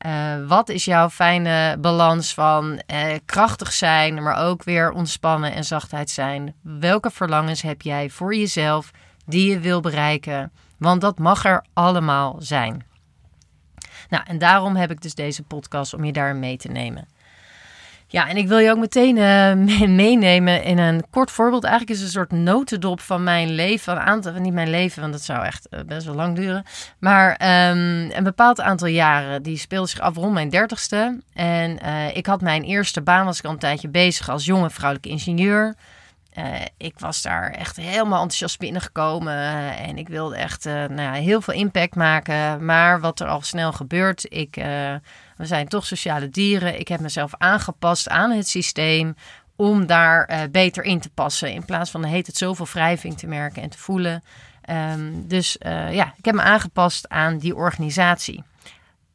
Uh, 0.07 0.47
wat 0.47 0.69
is 0.69 0.85
jouw 0.85 1.11
fijne 1.11 1.77
balans 1.81 2.35
van 2.35 2.83
uh, 2.93 3.15
krachtig 3.25 3.73
zijn, 3.73 4.23
maar 4.23 4.47
ook 4.47 4.65
weer 4.65 4.91
ontspannen 4.91 5.55
en 5.55 5.65
zachtheid 5.65 6.11
zijn? 6.11 6.55
Welke 6.63 7.11
verlangens 7.11 7.63
heb 7.63 7.83
jij 7.83 8.11
voor 8.11 8.35
jezelf 8.35 8.91
die 9.27 9.51
je 9.51 9.59
wil 9.59 9.81
bereiken? 9.81 10.53
Want 10.79 11.01
dat 11.01 11.19
mag 11.19 11.45
er 11.45 11.65
allemaal 11.73 12.37
zijn. 12.39 12.87
Nou, 14.09 14.25
en 14.27 14.39
daarom 14.39 14.77
heb 14.77 14.91
ik 14.91 15.01
dus 15.01 15.15
deze 15.15 15.43
podcast 15.43 15.95
om 15.95 16.05
je 16.05 16.13
daar 16.13 16.37
mee 16.37 16.57
te 16.57 16.69
nemen. 16.69 17.09
Ja, 18.13 18.29
en 18.29 18.37
ik 18.37 18.49
wil 18.49 18.59
je 18.59 18.71
ook 18.71 18.79
meteen 18.79 19.17
uh, 19.17 19.87
meenemen 19.89 20.63
in 20.63 20.79
een 20.79 21.05
kort 21.11 21.31
voorbeeld. 21.31 21.65
Eigenlijk 21.65 21.99
is 21.99 22.05
een 22.05 22.11
soort 22.11 22.31
notendop 22.31 23.01
van 23.01 23.23
mijn 23.23 23.51
leven. 23.51 23.93
Een 23.93 24.01
aantal, 24.01 24.33
niet 24.33 24.53
mijn 24.53 24.71
leven, 24.71 25.01
want 25.01 25.13
dat 25.13 25.23
zou 25.23 25.45
echt 25.45 25.67
uh, 25.71 25.81
best 25.87 26.07
wel 26.07 26.15
lang 26.15 26.37
duren. 26.37 26.65
Maar 26.99 27.31
um, 27.71 28.11
een 28.11 28.25
bepaald 28.25 28.61
aantal 28.61 28.89
jaren. 28.89 29.43
Die 29.43 29.57
speelde 29.57 29.89
zich 29.89 30.01
af 30.01 30.17
rond 30.17 30.33
mijn 30.33 30.49
dertigste. 30.49 31.21
En 31.33 31.79
uh, 31.85 32.17
ik 32.17 32.27
had 32.27 32.41
mijn 32.41 32.63
eerste 32.63 33.03
baan, 33.03 33.25
was 33.25 33.39
ik 33.39 33.45
al 33.45 33.51
een 33.51 33.59
tijdje 33.59 33.89
bezig 33.89 34.29
als 34.29 34.45
jonge 34.45 34.71
vrouwelijke 34.71 35.09
ingenieur. 35.09 35.75
ik 36.77 36.99
was 36.99 37.23
daar 37.23 37.51
echt 37.51 37.77
helemaal 37.77 38.23
enthousiast 38.23 38.59
binnengekomen. 38.59 39.77
en 39.77 39.99
ik 39.99 40.09
wilde 40.09 40.37
echt 40.37 40.65
nou 40.65 41.17
heel 41.17 41.41
veel 41.41 41.55
impact 41.55 41.95
maken. 41.95 42.65
Maar 42.65 43.01
wat 43.01 43.21
er 43.21 43.27
al 43.27 43.43
snel 43.43 43.73
gebeurt, 43.73 44.27
ik 44.29 44.57
we 45.41 45.47
zijn 45.47 45.69
toch 45.69 45.87
sociale 45.87 46.29
dieren. 46.29 46.79
Ik 46.81 46.89
heb 46.89 47.01
mezelf 47.01 47.35
aangepast 47.39 48.09
aan 48.09 48.31
het 48.31 48.49
systeem 48.49 49.15
om 49.57 49.87
daar 49.87 50.31
uh, 50.31 50.41
beter 50.51 50.85
in 50.85 51.01
te 51.01 51.11
passen. 51.11 51.53
In 51.53 51.65
plaats 51.65 51.91
van 51.91 52.05
heet 52.05 52.27
het 52.27 52.37
zoveel 52.37 52.67
wrijving 52.73 53.19
te 53.19 53.27
merken 53.27 53.63
en 53.63 53.71
te 53.71 53.79
voelen. 53.79 54.23
Um, 54.71 55.29
dus 55.29 55.57
uh, 55.61 55.95
ja, 55.95 56.15
ik 56.17 56.25
heb 56.25 56.35
me 56.35 56.43
aangepast 56.43 57.09
aan 57.09 57.39
die 57.39 57.55
organisatie. 57.55 58.45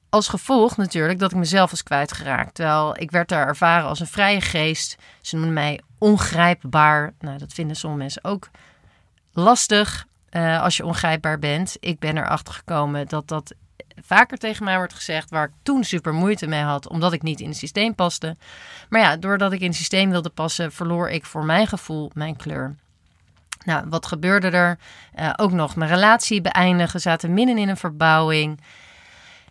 als 0.10 0.27
gevolg 0.27 0.77
natuurlijk 0.77 1.20
dat 1.20 1.32
ik 1.32 1.38
mezelf 1.38 1.72
was 1.72 1.84
kwijtgeraakt. 1.84 2.55
Terwijl 2.55 2.98
ik 2.98 3.12
werd 3.12 3.29
daar 3.29 3.48
ervaren 3.48 3.88
als 3.88 4.00
een 4.00 4.08
vrije 4.08 4.41
geest. 4.41 4.98
Ze 5.22 5.36
noemen 5.36 5.53
mij 5.53 5.82
ongrijpbaar. 5.98 7.13
Nou, 7.20 7.38
dat 7.38 7.53
vinden 7.53 7.75
sommige 7.75 8.01
mensen 8.01 8.24
ook 8.24 8.50
lastig 9.32 10.05
uh, 10.32 10.62
als 10.62 10.77
je 10.77 10.86
ongrijpbaar 10.86 11.39
bent. 11.39 11.77
Ik 11.79 12.00
ben 12.00 12.17
erachter 12.17 12.53
gekomen 12.53 13.08
dat 13.08 13.27
dat 13.27 13.53
vaker 14.01 14.38
tegen 14.38 14.63
mij 14.63 14.77
wordt 14.77 14.94
gezegd, 14.94 15.29
waar 15.29 15.46
ik 15.46 15.53
toen 15.63 15.84
super 15.84 16.13
moeite 16.13 16.48
mee 16.48 16.62
had, 16.62 16.89
omdat 16.89 17.13
ik 17.13 17.22
niet 17.22 17.39
in 17.39 17.50
het 17.50 17.58
systeem 17.58 17.96
paste. 17.96 18.36
Maar 18.89 19.01
ja, 19.01 19.17
doordat 19.17 19.51
ik 19.51 19.60
in 19.60 19.67
het 19.67 19.75
systeem 19.75 20.10
wilde 20.10 20.29
passen, 20.29 20.72
verloor 20.72 21.10
ik 21.10 21.25
voor 21.25 21.46
mijn 21.46 21.67
gevoel 21.67 22.12
mijn 22.13 22.36
kleur. 22.36 22.75
Nou, 23.65 23.86
wat 23.89 24.05
gebeurde 24.05 24.50
er? 24.50 24.77
Uh, 25.20 25.34
ook 25.36 25.51
nog 25.51 25.75
mijn 25.75 25.91
relatie 25.91 26.41
beëindigen, 26.41 27.01
zaten 27.01 27.34
midden 27.34 27.58
in 27.58 27.70
een 27.70 27.77
verbouwing. 27.77 28.60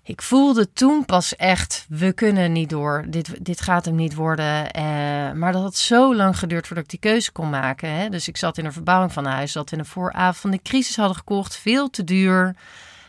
Ik 0.03 0.23
voelde 0.23 0.73
toen 0.73 1.05
pas 1.05 1.37
echt, 1.37 1.87
we 1.89 2.13
kunnen 2.13 2.53
niet 2.53 2.71
door. 2.71 3.05
Dit, 3.07 3.45
dit 3.45 3.61
gaat 3.61 3.85
hem 3.85 3.95
niet 3.95 4.15
worden. 4.15 4.77
Uh, 4.77 4.83
maar 5.33 5.53
dat 5.53 5.63
had 5.63 5.77
zo 5.77 6.15
lang 6.15 6.39
geduurd 6.39 6.67
voordat 6.67 6.85
ik 6.85 6.91
die 6.91 7.11
keuze 7.11 7.33
kon 7.33 7.51
maken. 7.51 7.91
Hè? 7.91 8.09
Dus 8.09 8.29
ik 8.29 8.37
zat 8.37 8.59
in 8.59 8.65
een 8.65 8.73
verbouwing 8.73 9.13
van 9.13 9.25
huis, 9.25 9.53
zat 9.53 9.73
in 9.73 9.79
een 9.79 9.85
vooravond 9.85 10.37
van 10.37 10.51
de 10.51 10.63
crisis 10.63 10.97
hadden 10.97 11.17
gekocht, 11.17 11.57
veel 11.57 11.91
te 11.91 12.05
duur. 12.05 12.55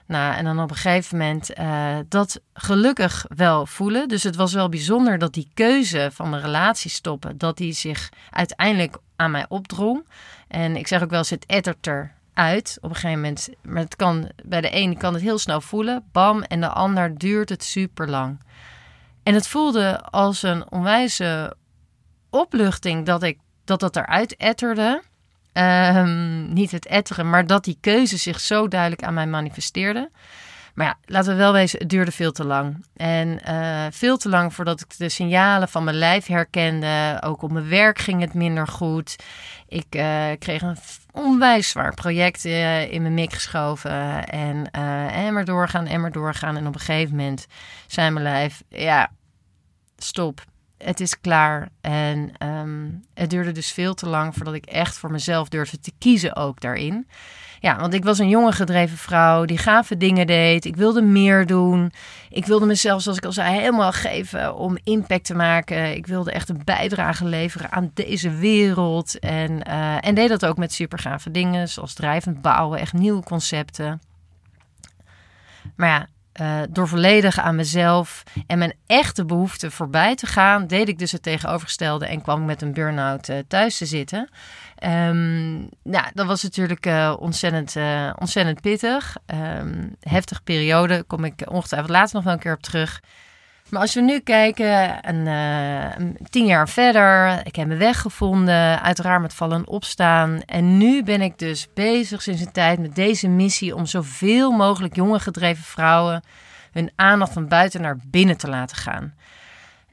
Nou, 0.08 0.36
en 0.36 0.44
dan 0.44 0.60
op 0.60 0.70
een 0.70 0.76
gegeven 0.76 1.18
moment 1.18 1.60
uh, 1.60 1.98
dat 2.10 2.42
gelukkig 2.54 3.26
wel 3.36 3.66
voelen. 3.66 4.08
Dus 4.08 4.24
het 4.24 4.36
was 4.36 4.54
wel 4.54 4.70
bijzonder 4.70 5.18
dat 5.18 5.34
die 5.34 5.50
keuze 5.54 6.10
van 6.14 6.30
mijn 6.30 6.42
relatie 6.42 6.92
stoppen, 6.92 7.38
dat 7.38 7.58
die 7.58 7.74
zich 7.74 8.10
uiteindelijk 8.30 8.98
aan 9.16 9.32
mij 9.32 9.46
opdrong. 9.48 10.08
En 10.48 10.76
ik 10.76 10.88
zeg 10.88 11.04
ook 11.04 11.10
wel 11.10 11.20
eens, 11.20 11.30
het 11.30 11.46
ettert 11.46 11.88
er 11.88 12.14
uit 12.34 12.78
op 12.82 12.90
een 12.90 12.96
gegeven 12.96 13.20
moment. 13.20 13.50
Maar 13.62 13.82
het 13.82 13.96
kan, 13.96 14.32
bij 14.44 14.62
de 14.62 14.70
ene 14.70 14.98
kan 14.98 15.14
het 15.14 15.22
heel 15.22 15.38
snel 15.38 15.62
voelen, 15.62 16.04
bam, 16.12 16.42
en 16.42 16.62
de 16.62 16.70
ander 16.70 17.18
duurt 17.18 17.50
het 17.50 17.64
super 17.64 18.10
lang. 18.10 18.40
En 19.24 19.34
het 19.34 19.48
voelde 19.48 20.02
als 20.02 20.44
een 20.44 20.72
onwijze 20.72 21.56
opluchting 22.30 23.06
dat 23.06 23.24
ik 23.24 23.40
dat 23.64 23.80
dat 23.80 23.96
eruit 23.96 24.36
etterde. 24.36 25.04
Um, 25.58 26.54
niet 26.54 26.72
het 26.72 26.86
etteren, 26.86 27.30
maar 27.30 27.48
dat 27.48 27.64
die 27.64 27.78
keuze 27.82 28.18
zich 28.18 28.40
zo 28.40 28.68
duidelijk 28.68 29.04
aan 29.04 29.14
mij 29.14 29.28
manifesteerde. 29.28 30.10
Maar 30.74 30.86
ja, 30.86 30.98
laten 31.06 31.32
we 31.32 31.38
wel 31.38 31.54
wezen, 31.54 31.80
het 31.80 31.90
duurde 31.90 32.12
veel 32.12 32.32
te 32.32 32.46
lang. 32.46 32.86
En 32.96 33.40
uh, 33.48 33.86
veel 33.92 34.18
te 34.18 34.30
lang 34.30 34.54
voordat 34.54 34.82
ik 34.82 34.98
de 34.98 35.10
signalen 35.10 35.70
van 35.70 35.84
mijn 35.84 35.96
lijf 35.96 36.26
herkende. 36.26 37.18
Ook 37.22 37.42
op 37.42 37.52
mijn 37.52 37.70
werk 37.70 38.00
ging 38.00 38.22
het 38.22 38.34
minder 38.34 38.68
goed. 38.68 39.16
Ik 39.68 39.96
uh, 39.96 40.26
kreeg 40.40 40.62
een 40.62 40.78
onwijs 41.12 41.70
zwaar 41.70 41.94
project 41.94 42.46
uh, 42.46 42.92
in 42.92 43.02
mijn 43.02 43.14
mik 43.14 43.34
geschoven. 43.34 44.26
En 44.26 44.72
emmer 45.12 45.46
doorgaan, 45.46 45.86
emmer 45.86 46.12
doorgaan. 46.12 46.58
En 46.58 46.68
op 46.68 46.74
een 46.74 46.80
gegeven 46.80 47.16
moment 47.16 47.46
zei 47.88 48.10
mijn 48.10 48.26
lijf, 48.26 48.64
ja, 48.70 49.12
stop 49.98 50.44
het 50.78 51.00
is 51.00 51.20
klaar. 51.20 51.70
En 51.82 52.32
um, 52.48 53.04
het 53.14 53.30
duurde 53.30 53.52
dus 53.52 53.72
veel 53.72 53.94
te 53.94 54.08
lang 54.08 54.36
voordat 54.36 54.54
ik 54.54 54.66
echt 54.66 54.98
voor 54.98 55.12
mezelf 55.12 55.50
durfde 55.50 55.80
te 55.80 55.92
kiezen 55.98 56.36
ook 56.36 56.62
daarin. 56.62 57.08
Ja, 57.60 57.80
want 57.80 57.94
ik 57.94 58.04
was 58.04 58.20
een 58.20 58.30
jonge 58.30 58.52
gedreven 58.52 58.98
vrouw 58.98 59.46
die 59.46 59.58
gave 59.58 59.98
dingen 59.98 60.28
deed. 60.28 60.66
Ik 60.66 60.76
wilde 60.76 61.02
meer 61.02 61.46
doen. 61.46 61.92
Ik 62.30 62.46
wilde 62.46 62.66
mezelf, 62.66 63.02
zoals 63.02 63.18
ik 63.18 63.26
al 63.26 63.32
zei, 63.32 63.60
helemaal 63.60 63.92
geven 63.92 64.56
om 64.56 64.78
impact 64.84 65.26
te 65.26 65.36
maken. 65.36 65.96
Ik 65.96 66.08
wilde 66.08 66.32
echt 66.32 66.50
een 66.50 66.62
bijdrage 66.64 67.26
leveren 67.26 67.72
aan 67.72 67.92
deze 67.94 68.30
wereld. 68.30 69.20
En, 69.20 69.52
uh, 69.68 70.06
en 70.06 70.16
deed 70.16 70.30
dat 70.30 70.46
ook 70.46 70.58
met 70.58 70.74
super 70.74 71.00
gave 71.00 71.32
dingen, 71.32 71.70
zoals 71.70 71.94
drijvend 71.94 72.42
bouwen, 72.42 72.80
echt 72.80 72.94
nieuwe 72.94 73.24
concepten. 73.24 74.02
Maar 75.76 75.90
ja, 75.90 76.08
uh, 76.42 76.62
door 76.70 76.88
volledig 76.88 77.40
aan 77.40 77.56
mezelf 77.56 78.24
en 78.48 78.58
mijn 78.58 78.74
echte 78.88 79.26
behoeften 79.26 79.72
voorbij 79.72 80.16
te 80.16 80.26
gaan, 80.26 80.68
deed 80.68 80.88
ik 80.88 81.00
dus 81.00 81.12
het 81.12 81.24
tegenovergestelde 81.24 82.06
en 82.06 82.22
kwam 82.22 82.40
ik 82.40 82.46
met 82.46 82.62
een 82.62 82.74
burn-out 82.74 83.30
uh, 83.30 83.38
thuis 83.48 83.78
te 83.78 83.86
zitten. 83.86 84.30
Um, 84.84 85.70
nou, 85.84 86.06
dat 86.14 86.26
was 86.26 86.44
natuurlijk 86.44 86.86
uh, 86.86 87.14
ontzettend, 87.20 87.76
ontzettend 88.20 88.62
pittig. 88.62 89.18
Um, 89.26 89.96
heftige 90.00 90.42
periode, 90.42 91.04
kom 91.04 91.24
ik 91.24 91.44
ongetwijfeld 91.46 91.92
later 91.92 92.16
nog 92.16 92.24
wel 92.24 92.34
een 92.34 92.40
keer 92.40 92.54
op 92.54 92.62
terug. 92.62 93.02
Maar 93.70 93.82
als 93.82 93.94
we 93.94 94.02
nu 94.02 94.20
kijken, 94.20 95.08
een, 95.10 95.26
uh, 95.26 96.10
tien 96.30 96.46
jaar 96.46 96.70
verder, 96.70 97.46
ik 97.46 97.56
heb 97.56 97.68
mijn 97.68 97.80
weg 97.80 98.02
gevonden, 98.02 98.82
uiteraard 98.82 99.22
met 99.22 99.34
vallen 99.34 99.58
en 99.58 99.68
opstaan. 99.68 100.42
En 100.42 100.78
nu 100.78 101.04
ben 101.04 101.22
ik 101.22 101.40
dus 101.40 101.68
bezig 101.74 102.22
sinds 102.22 102.42
een 102.42 102.52
tijd 102.52 102.80
met 102.80 102.96
deze 102.96 103.28
missie 103.28 103.76
om 103.76 103.86
zoveel 103.86 104.52
mogelijk 104.52 104.96
jonge 104.96 105.20
gedreven 105.20 105.64
vrouwen 105.64 106.24
hun 106.72 106.92
aandacht 106.96 107.34
van 107.34 107.48
buiten 107.48 107.82
naar 107.82 107.98
binnen 108.06 108.38
te 108.38 108.48
laten 108.48 108.78
gaan. 108.78 109.14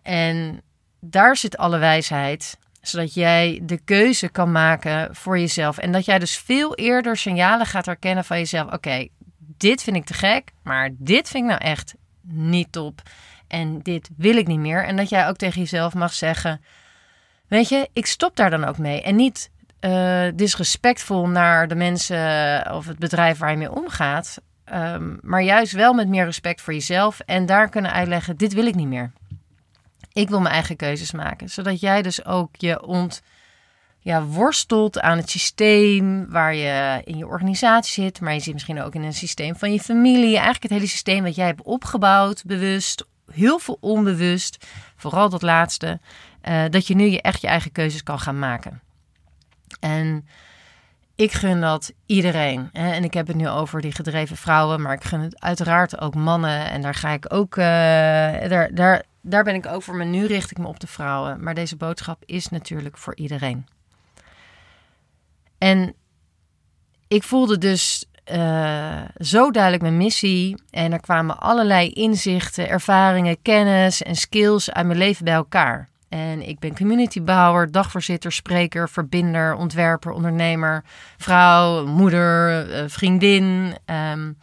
En 0.02 0.62
daar 1.00 1.36
zit 1.36 1.56
alle 1.56 1.78
wijsheid, 1.78 2.58
zodat 2.80 3.14
jij 3.14 3.60
de 3.62 3.78
keuze 3.84 4.28
kan 4.28 4.52
maken 4.52 5.14
voor 5.14 5.38
jezelf. 5.38 5.78
En 5.78 5.92
dat 5.92 6.04
jij 6.04 6.18
dus 6.18 6.38
veel 6.38 6.74
eerder 6.74 7.16
signalen 7.16 7.66
gaat 7.66 7.86
herkennen 7.86 8.24
van 8.24 8.38
jezelf. 8.38 8.72
Oké, 8.72 9.08
dit 9.38 9.82
vind 9.82 9.96
ik 9.96 10.04
te 10.04 10.14
gek, 10.14 10.50
maar 10.62 10.90
dit 10.98 11.28
vind 11.28 11.44
ik 11.44 11.50
nou 11.50 11.60
echt 11.64 11.94
niet 12.22 12.72
top 12.72 13.02
en 13.52 13.82
dit 13.82 14.10
wil 14.16 14.36
ik 14.36 14.46
niet 14.46 14.58
meer. 14.58 14.84
En 14.84 14.96
dat 14.96 15.08
jij 15.08 15.28
ook 15.28 15.36
tegen 15.36 15.60
jezelf 15.60 15.94
mag 15.94 16.12
zeggen: 16.12 16.60
Weet 17.48 17.68
je, 17.68 17.88
ik 17.92 18.06
stop 18.06 18.36
daar 18.36 18.50
dan 18.50 18.64
ook 18.64 18.78
mee. 18.78 19.02
En 19.02 19.16
niet 19.16 19.50
uh, 19.80 20.24
disrespectvol 20.34 21.28
naar 21.28 21.68
de 21.68 21.74
mensen 21.74 22.18
of 22.74 22.86
het 22.86 22.98
bedrijf 22.98 23.38
waar 23.38 23.50
je 23.50 23.56
mee 23.56 23.72
omgaat. 23.72 24.40
Um, 24.72 25.18
maar 25.22 25.42
juist 25.42 25.72
wel 25.72 25.92
met 25.92 26.08
meer 26.08 26.24
respect 26.24 26.60
voor 26.60 26.72
jezelf. 26.72 27.20
En 27.20 27.46
daar 27.46 27.68
kunnen 27.68 27.92
uitleggen: 27.92 28.36
Dit 28.36 28.52
wil 28.52 28.66
ik 28.66 28.74
niet 28.74 28.88
meer. 28.88 29.12
Ik 30.12 30.28
wil 30.28 30.40
mijn 30.40 30.54
eigen 30.54 30.76
keuzes 30.76 31.12
maken. 31.12 31.48
Zodat 31.48 31.80
jij 31.80 32.02
dus 32.02 32.24
ook 32.24 32.56
je 32.56 32.86
ont 32.86 33.22
ja, 33.98 34.22
worstelt 34.22 35.00
aan 35.00 35.16
het 35.16 35.30
systeem 35.30 36.30
waar 36.30 36.54
je 36.54 37.00
in 37.04 37.16
je 37.16 37.26
organisatie 37.26 38.04
zit, 38.04 38.20
maar 38.20 38.34
je 38.34 38.40
zit 38.40 38.52
misschien 38.52 38.82
ook 38.82 38.94
in 38.94 39.02
een 39.02 39.12
systeem 39.12 39.56
van 39.56 39.72
je 39.72 39.80
familie. 39.80 40.34
Eigenlijk 40.34 40.62
het 40.62 40.72
hele 40.72 40.86
systeem 40.86 41.22
wat 41.22 41.34
jij 41.34 41.46
hebt 41.46 41.62
opgebouwd, 41.62 42.44
bewust 42.44 43.04
heel 43.30 43.58
veel 43.58 43.76
onbewust, 43.80 44.66
vooral 44.96 45.28
dat 45.28 45.42
laatste, 45.42 46.00
uh, 46.48 46.64
dat 46.70 46.86
je 46.86 46.94
nu 46.94 47.04
je 47.04 47.22
echt 47.22 47.40
je 47.40 47.46
eigen 47.46 47.72
keuzes 47.72 48.02
kan 48.02 48.18
gaan 48.18 48.38
maken. 48.38 48.80
En 49.80 50.26
ik 51.14 51.32
gun 51.32 51.60
dat 51.60 51.92
iedereen. 52.06 52.68
Hè? 52.72 52.92
En 52.92 53.04
ik 53.04 53.14
heb 53.14 53.26
het 53.26 53.36
nu 53.36 53.48
over 53.48 53.80
die 53.80 53.92
gedreven 53.92 54.36
vrouwen, 54.36 54.82
maar 54.82 54.92
ik 54.92 55.04
gun 55.04 55.20
het 55.20 55.40
uiteraard 55.40 56.00
ook 56.00 56.14
mannen. 56.14 56.70
En 56.70 56.82
daar 56.82 56.94
ga 56.94 57.10
ik 57.10 57.34
ook, 57.34 57.56
uh, 57.56 57.64
daar, 57.64 58.74
daar, 58.74 59.02
daar 59.20 59.44
ben 59.44 59.54
ik 59.54 59.66
ook 59.66 59.82
voor, 59.82 59.96
maar 59.96 60.06
nu 60.06 60.26
richt 60.26 60.50
ik 60.50 60.58
me 60.58 60.66
op 60.66 60.80
de 60.80 60.86
vrouwen. 60.86 61.42
Maar 61.42 61.54
deze 61.54 61.76
boodschap 61.76 62.22
is 62.26 62.48
natuurlijk 62.48 62.96
voor 62.98 63.16
iedereen. 63.16 63.66
En 65.58 65.94
ik 67.08 67.22
voelde 67.22 67.58
dus 67.58 68.04
uh, 68.32 69.00
zo 69.16 69.50
duidelijk 69.50 69.82
mijn 69.82 69.96
missie. 69.96 70.62
En 70.70 70.92
er 70.92 71.00
kwamen 71.00 71.38
allerlei 71.38 71.88
inzichten, 71.88 72.68
ervaringen, 72.68 73.42
kennis 73.42 74.02
en 74.02 74.14
skills 74.14 74.72
uit 74.72 74.86
mijn 74.86 74.98
leven 74.98 75.24
bij 75.24 75.34
elkaar. 75.34 75.88
En 76.08 76.48
ik 76.48 76.58
ben 76.58 76.76
communitybouwer, 76.76 77.72
dagvoorzitter, 77.72 78.32
spreker, 78.32 78.88
verbinder, 78.88 79.54
ontwerper, 79.54 80.12
ondernemer, 80.12 80.84
vrouw, 81.16 81.86
moeder, 81.86 82.68
eh, 82.70 82.84
vriendin. 82.86 83.76
Um, 84.12 84.36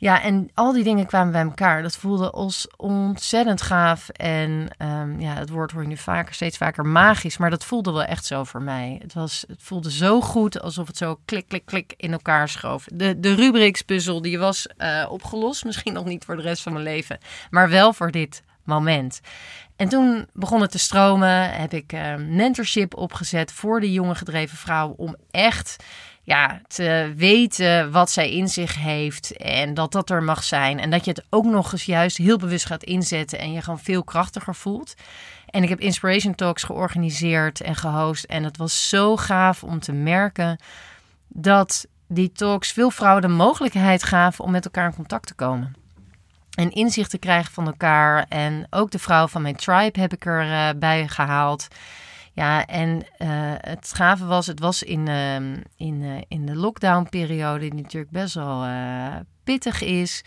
ja, 0.00 0.22
en 0.22 0.50
al 0.54 0.72
die 0.72 0.84
dingen 0.84 1.06
kwamen 1.06 1.32
bij 1.32 1.42
elkaar. 1.42 1.82
Dat 1.82 1.96
voelde 1.96 2.32
ons 2.32 2.66
ontzettend 2.76 3.62
gaaf. 3.62 4.08
En 4.08 4.68
um, 4.78 5.20
ja, 5.20 5.34
het 5.34 5.50
woord 5.50 5.72
hoor 5.72 5.82
je 5.82 5.88
nu 5.88 5.96
vaker, 5.96 6.34
steeds 6.34 6.56
vaker 6.56 6.86
magisch. 6.86 7.36
Maar 7.36 7.50
dat 7.50 7.64
voelde 7.64 7.92
wel 7.92 8.04
echt 8.04 8.24
zo 8.24 8.44
voor 8.44 8.62
mij. 8.62 8.98
Het, 9.02 9.14
was, 9.14 9.44
het 9.48 9.62
voelde 9.62 9.90
zo 9.90 10.20
goed, 10.20 10.60
alsof 10.60 10.86
het 10.86 10.96
zo 10.96 11.20
klik, 11.24 11.48
klik, 11.48 11.64
klik 11.64 11.94
in 11.96 12.12
elkaar 12.12 12.48
schoof. 12.48 12.86
De, 12.92 13.20
de 13.20 13.34
Rubrix-puzzel, 13.34 14.22
die 14.22 14.38
was 14.38 14.66
uh, 14.78 15.06
opgelost. 15.08 15.64
Misschien 15.64 15.92
nog 15.92 16.04
niet 16.04 16.24
voor 16.24 16.36
de 16.36 16.42
rest 16.42 16.62
van 16.62 16.72
mijn 16.72 16.84
leven. 16.84 17.18
Maar 17.50 17.68
wel 17.68 17.92
voor 17.92 18.10
dit 18.10 18.42
moment. 18.64 19.20
En 19.76 19.88
toen 19.88 20.26
begon 20.32 20.60
het 20.60 20.70
te 20.70 20.78
stromen. 20.78 21.50
Heb 21.50 21.72
ik 21.72 21.92
uh, 21.92 22.14
mentorship 22.16 22.96
opgezet 22.96 23.52
voor 23.52 23.80
de 23.80 23.92
jonge 23.92 24.14
gedreven 24.14 24.58
vrouwen. 24.58 24.98
Om 24.98 25.16
echt 25.30 25.76
ja, 26.22 26.60
te 26.66 27.12
weten 27.16 27.90
wat 27.90 28.10
zij 28.10 28.32
in 28.32 28.48
zich 28.48 28.74
heeft 28.74 29.36
en 29.36 29.74
dat 29.74 29.92
dat 29.92 30.10
er 30.10 30.22
mag 30.22 30.42
zijn. 30.42 30.78
En 30.78 30.90
dat 30.90 31.04
je 31.04 31.10
het 31.10 31.24
ook 31.30 31.44
nog 31.44 31.72
eens 31.72 31.84
juist 31.84 32.16
heel 32.16 32.38
bewust 32.38 32.66
gaat 32.66 32.82
inzetten 32.82 33.38
en 33.38 33.52
je 33.52 33.62
gewoon 33.62 33.78
veel 33.78 34.04
krachtiger 34.04 34.54
voelt. 34.54 34.94
En 35.46 35.62
ik 35.62 35.68
heb 35.68 35.80
Inspiration 35.80 36.34
Talks 36.34 36.62
georganiseerd 36.62 37.60
en 37.60 37.76
gehost. 37.76 38.24
En 38.24 38.44
het 38.44 38.56
was 38.56 38.88
zo 38.88 39.16
gaaf 39.16 39.64
om 39.64 39.80
te 39.80 39.92
merken 39.92 40.58
dat 41.28 41.86
die 42.06 42.32
talks 42.32 42.72
veel 42.72 42.90
vrouwen 42.90 43.22
de 43.22 43.28
mogelijkheid 43.28 44.02
gaven 44.02 44.44
om 44.44 44.50
met 44.50 44.64
elkaar 44.64 44.86
in 44.86 44.94
contact 44.94 45.26
te 45.26 45.34
komen. 45.34 45.74
En 46.54 46.70
inzicht 46.70 47.10
te 47.10 47.18
krijgen 47.18 47.52
van 47.52 47.66
elkaar. 47.66 48.26
En 48.28 48.66
ook 48.70 48.90
de 48.90 48.98
vrouwen 48.98 49.30
van 49.30 49.42
mijn 49.42 49.56
tribe 49.56 50.00
heb 50.00 50.12
ik 50.12 50.24
erbij 50.24 50.72
uh, 50.72 50.78
bij 50.78 51.08
gehaald. 51.08 51.68
Ja, 52.40 52.66
en 52.66 53.02
uh, 53.18 53.28
het 53.56 53.92
gave 53.94 54.26
was, 54.26 54.46
het 54.46 54.60
was 54.60 54.82
in, 54.82 55.08
uh, 55.08 55.34
in, 55.76 56.02
uh, 56.02 56.20
in 56.28 56.46
de 56.46 56.56
lockdown-periode, 56.56 57.58
die 57.58 57.82
natuurlijk 57.82 58.12
best 58.12 58.34
wel 58.34 58.64
uh, 58.64 59.16
pittig 59.44 59.82
is. 59.82 60.24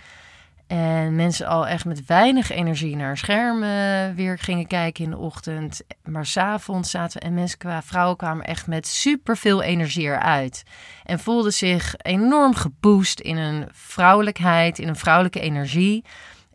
En 0.67 1.15
mensen 1.15 1.47
al 1.47 1.67
echt 1.67 1.85
met 1.85 2.05
weinig 2.05 2.51
energie 2.51 2.95
naar 2.95 3.17
schermen 3.17 4.15
weer 4.15 4.37
gingen 4.39 4.67
kijken 4.67 5.03
in 5.03 5.09
de 5.09 5.17
ochtend. 5.17 5.81
Maar 6.03 6.25
s'avonds 6.25 6.91
zaten 6.91 7.21
en 7.21 7.33
mensen 7.33 7.57
qua 7.57 7.81
vrouwen 7.81 8.17
kwamen 8.17 8.45
echt 8.45 8.67
met 8.67 8.87
superveel 8.87 9.61
energie 9.61 10.05
eruit. 10.05 10.63
En 11.03 11.19
voelden 11.19 11.53
zich 11.53 11.95
enorm 11.97 12.55
geboost 12.55 13.19
in 13.19 13.37
een 13.37 13.67
vrouwelijkheid, 13.71 14.79
in 14.79 14.87
een 14.87 14.95
vrouwelijke 14.95 15.39
energie. 15.39 16.03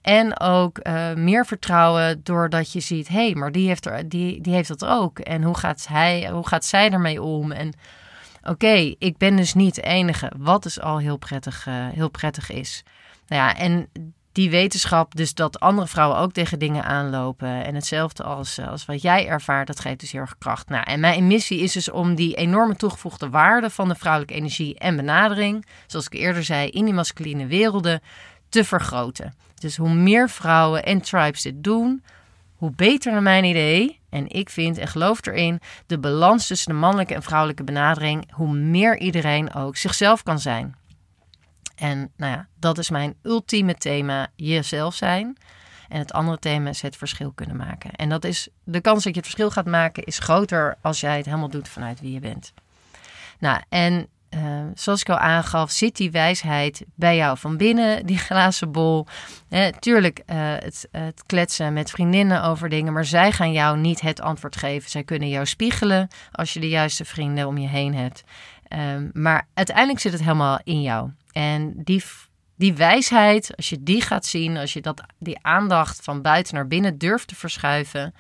En 0.09 0.41
ook 0.41 0.79
uh, 0.83 1.15
meer 1.15 1.47
vertrouwen 1.47 2.21
doordat 2.23 2.73
je 2.73 2.81
ziet, 2.81 3.09
hé, 3.09 3.25
hey, 3.25 3.35
maar 3.35 3.53
die 3.53 3.69
heeft, 3.69 3.87
er, 3.87 4.09
die, 4.09 4.41
die 4.41 4.55
heeft 4.55 4.69
dat 4.69 4.85
ook. 4.85 5.19
En 5.19 5.43
hoe 5.43 5.57
gaat, 5.57 5.87
hij, 5.89 6.31
hoe 6.31 6.47
gaat 6.47 6.65
zij 6.65 6.91
ermee 6.91 7.23
om? 7.23 7.53
En 7.53 7.73
oké, 8.43 8.95
ik 8.99 9.17
ben 9.17 9.37
dus 9.37 9.55
niet 9.55 9.75
de 9.75 9.83
enige. 9.83 10.33
Wat 10.37 10.63
dus 10.63 10.81
al 10.81 10.99
heel 10.99 11.17
prettig, 11.17 11.67
uh, 11.67 11.75
heel 11.75 12.09
prettig 12.09 12.51
is. 12.51 12.83
Nou 13.27 13.43
ja, 13.43 13.57
en 13.57 13.89
die 14.33 14.51
wetenschap, 14.51 15.17
dus 15.17 15.35
dat 15.35 15.61
andere 15.61 15.87
vrouwen 15.87 16.19
ook 16.19 16.33
tegen 16.33 16.59
dingen 16.59 16.85
aanlopen. 16.85 17.65
En 17.65 17.75
hetzelfde 17.75 18.23
als, 18.23 18.59
eh, 18.59 18.69
als 18.69 18.85
wat 18.85 19.03
jij 19.03 19.27
ervaart, 19.27 19.67
dat 19.67 19.81
geeft 19.81 20.01
dus 20.01 20.13
heel 20.13 20.21
erg 20.21 20.39
kracht. 20.39 20.69
Nou, 20.69 20.85
en 20.85 21.01
mijn 21.01 21.27
missie 21.27 21.61
is 21.61 21.73
dus 21.73 21.91
om 21.91 22.15
die 22.15 22.35
enorme 22.35 22.77
toegevoegde 22.77 23.31
waarde 23.31 23.71
van 23.71 23.89
de 23.89 23.95
vrouwelijke 23.95 24.35
energie 24.35 24.79
en 24.79 24.97
benadering, 24.97 25.67
zoals 25.87 26.07
ik 26.07 26.15
eerder 26.15 26.45
zei, 26.45 26.69
in 26.69 26.85
die 26.85 26.95
masculine 26.95 27.47
werelden 27.47 28.01
te 28.49 28.65
vergroten. 28.65 29.33
Dus 29.59 29.77
hoe 29.77 29.95
meer 29.95 30.31
vrouwen 30.31 30.85
en 30.85 31.01
tribes 31.01 31.43
dit 31.43 31.65
doen, 31.65 32.03
hoe 32.57 32.71
beter 32.71 33.13
naar 33.13 33.23
mijn 33.23 33.45
idee. 33.45 34.01
En 34.09 34.29
ik 34.29 34.51
vind 34.51 34.79
en 34.79 34.89
geloof 34.89 35.27
erin 35.27 35.61
de 35.87 35.99
balans 35.99 36.47
tussen 36.47 36.73
de 36.73 36.79
mannelijke 36.79 37.15
en 37.15 37.23
vrouwelijke 37.23 37.65
benadering, 37.65 38.33
hoe 38.33 38.53
meer 38.53 38.99
iedereen 38.99 39.55
ook 39.55 39.77
zichzelf 39.77 40.23
kan 40.23 40.39
zijn. 40.39 40.77
En 41.75 42.11
nou 42.17 42.33
ja, 42.33 42.47
dat 42.59 42.79
is 42.79 42.91
mijn 42.91 43.15
ultieme 43.23 43.75
thema, 43.75 44.27
jezelf 44.37 44.95
zijn. 44.95 45.37
En 45.89 45.99
het 45.99 46.13
andere 46.13 46.39
thema 46.39 46.69
is 46.69 46.83
het 46.83 46.97
verschil 46.97 47.33
kunnen 47.33 47.57
maken. 47.57 47.91
En 47.93 48.09
dat 48.09 48.25
is 48.25 48.49
de 48.65 48.81
kans 48.81 49.05
dat 49.05 49.15
je 49.15 49.21
het 49.21 49.29
verschil 49.29 49.51
gaat 49.51 49.67
maken, 49.67 50.05
is 50.05 50.19
groter 50.19 50.77
als 50.81 51.01
jij 51.01 51.17
het 51.17 51.25
helemaal 51.25 51.49
doet 51.49 51.69
vanuit 51.69 52.01
wie 52.01 52.13
je 52.13 52.21
bent. 52.21 52.53
Nou, 53.39 53.61
en 53.69 54.09
uh, 54.35 54.41
zoals 54.75 55.01
ik 55.01 55.09
al 55.09 55.19
aangaf, 55.19 55.71
zit 55.71 55.97
die 55.97 56.11
wijsheid 56.11 56.85
bij 56.95 57.17
jou 57.17 57.39
van 57.39 57.57
binnen, 57.57 58.07
die 58.07 58.19
glazen 58.19 58.73
bol. 58.73 59.07
Eh, 59.49 59.67
tuurlijk, 59.67 60.23
het, 60.27 60.89
het, 60.91 61.23
kletsen 61.27 61.73
met 61.73 61.91
vriendinnen 61.91 62.43
over 62.43 62.69
dingen, 62.69 62.93
maar 62.93 63.05
zij 63.05 63.33
gaan 63.33 63.53
jou 63.53 63.79
niet 63.79 64.01
het 64.01 64.21
antwoord 64.21 64.57
geven. 64.57 64.91
Zij 64.91 65.05
kunnen 65.05 65.29
jou 65.29 65.47
spiegelen 65.47 66.09
als 66.33 66.53
je 66.53 66.61
de 66.61 66.69
juiste 66.69 67.05
vrienden 67.05 67.47
om 67.47 67.59
je 67.59 67.69
heen 67.69 67.95
hebt. 67.95 68.25
Um, 68.69 69.11
maar 69.13 69.47
uiteindelijk 69.55 69.99
zit 69.99 70.13
het 70.13 70.23
helemaal 70.23 70.61
in 70.65 70.83
jou. 70.83 71.11
En 71.33 71.73
die, 71.85 72.05
die 72.57 72.75
wijsheid, 72.75 73.57
als 73.57 73.69
je 73.69 73.83
die 73.83 74.03
gaat 74.03 74.27
zien, 74.27 74.57
als 74.57 74.73
je 74.73 74.81
dat, 74.81 75.03
die 75.19 75.39
aandacht 75.43 76.01
van 76.03 76.23
buiten 76.23 76.55
naar 76.55 76.67
binnen 76.67 76.99
durft 76.99 77.29
te 77.29 77.35
verschuiven, 77.35 78.15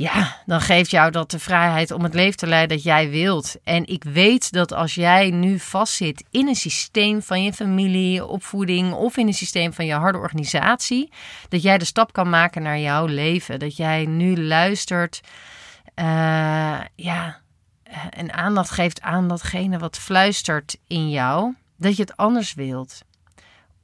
ja, 0.00 0.36
dan 0.46 0.60
geeft 0.60 0.90
jou 0.90 1.10
dat 1.10 1.30
de 1.30 1.38
vrijheid 1.38 1.90
om 1.90 2.02
het 2.02 2.14
leven 2.14 2.36
te 2.36 2.46
leiden 2.46 2.76
dat 2.76 2.84
jij 2.84 3.10
wilt. 3.10 3.56
En 3.64 3.86
ik 3.86 4.04
weet 4.04 4.52
dat 4.52 4.72
als 4.72 4.94
jij 4.94 5.30
nu 5.30 5.58
vastzit 5.58 6.24
in 6.30 6.48
een 6.48 6.54
systeem 6.54 7.22
van 7.22 7.42
je 7.42 7.52
familie, 7.52 8.24
opvoeding 8.24 8.92
of 8.92 9.16
in 9.16 9.26
een 9.26 9.34
systeem 9.34 9.72
van 9.72 9.86
je 9.86 9.92
harde 9.92 10.18
organisatie, 10.18 11.12
dat 11.48 11.62
jij 11.62 11.78
de 11.78 11.84
stap 11.84 12.12
kan 12.12 12.28
maken 12.30 12.62
naar 12.62 12.78
jouw 12.78 13.06
leven. 13.06 13.58
Dat 13.58 13.76
jij 13.76 14.04
nu 14.06 14.42
luistert, 14.42 15.20
uh, 15.96 16.80
ja, 16.94 17.40
en 18.10 18.32
aandacht 18.32 18.70
geeft 18.70 19.00
aan 19.00 19.28
datgene 19.28 19.78
wat 19.78 19.98
fluistert 19.98 20.76
in 20.86 21.10
jou 21.10 21.54
dat 21.76 21.96
je 21.96 22.02
het 22.02 22.16
anders 22.16 22.54
wilt. 22.54 23.02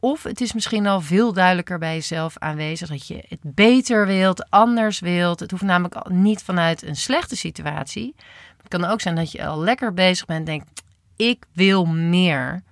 Of 0.06 0.22
het 0.22 0.40
is 0.40 0.52
misschien 0.52 0.86
al 0.86 1.00
veel 1.00 1.32
duidelijker 1.32 1.78
bij 1.78 1.94
jezelf 1.94 2.38
aanwezig 2.38 2.88
dat 2.88 3.06
je 3.06 3.25
het 3.28 3.38
beter 3.42 4.06
wilt, 4.06 4.50
anders 4.50 4.98
wilt. 4.98 5.40
Het 5.40 5.50
hoeft 5.50 5.62
namelijk 5.62 6.08
niet 6.08 6.42
vanuit 6.42 6.82
een 6.82 6.97
slechte 6.97 7.36
situatie. 7.36 8.14
Het 8.56 8.69
kan 8.69 8.84
ook 8.84 9.00
zijn 9.00 9.14
dat 9.14 9.32
je 9.32 9.47
al 9.47 9.60
lekker 9.60 9.95
bezig 9.95 10.26
bent 10.26 10.38
en 10.38 10.45
denkt: 10.45 10.82
ik 11.16 11.45
wil 11.52 11.84
meer. 11.84 12.62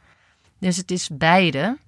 Dus 0.58 0.76
het 0.76 0.90
is 0.90 1.08
beide. 1.12 1.78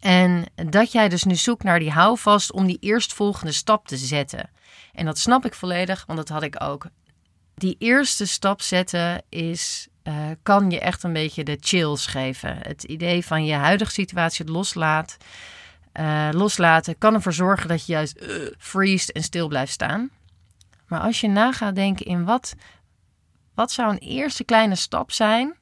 En 0.00 0.44
dat 0.54 0.92
jij 0.92 1.08
dus 1.08 1.24
nu 1.24 1.34
zoekt 1.34 1.62
naar 1.62 1.78
die 1.78 1.90
houvast 1.90 2.52
om 2.52 2.66
die 2.66 2.78
eerstvolgende 2.80 3.52
stap 3.52 3.86
te 3.86 3.96
zetten. 3.96 4.50
En 4.92 5.04
dat 5.04 5.18
snap 5.18 5.44
ik 5.44 5.54
volledig, 5.54 6.04
want 6.06 6.18
dat 6.18 6.28
had 6.28 6.42
ik 6.42 6.62
ook. 6.62 6.86
Die 7.54 7.76
eerste 7.78 8.26
stap 8.26 8.60
zetten 8.60 9.22
is 9.28 9.88
uh, 10.04 10.14
kan 10.42 10.70
je 10.70 10.80
echt 10.80 11.02
een 11.02 11.12
beetje 11.12 11.44
de 11.44 11.56
chills 11.60 12.06
geven. 12.06 12.58
Het 12.62 12.82
idee 12.82 13.24
van 13.26 13.44
je 13.44 13.54
huidige 13.54 13.90
situatie 13.90 14.44
loslaat, 14.44 15.16
uh, 16.00 16.28
loslaten 16.32 16.98
kan 16.98 17.14
ervoor 17.14 17.32
zorgen 17.32 17.68
dat 17.68 17.86
je 17.86 17.92
juist 17.92 18.22
uh, 18.22 18.46
freest 18.58 19.08
en 19.08 19.22
stil 19.22 19.48
blijft 19.48 19.72
staan. 19.72 20.10
Maar 20.86 21.00
als 21.00 21.20
je 21.20 21.28
na 21.28 21.52
gaat 21.52 21.74
denken 21.74 22.06
in 22.06 22.24
wat, 22.24 22.54
wat 23.54 23.72
zou 23.72 23.90
een 23.90 23.98
eerste 23.98 24.44
kleine 24.44 24.74
stap 24.74 25.12
zijn 25.12 25.54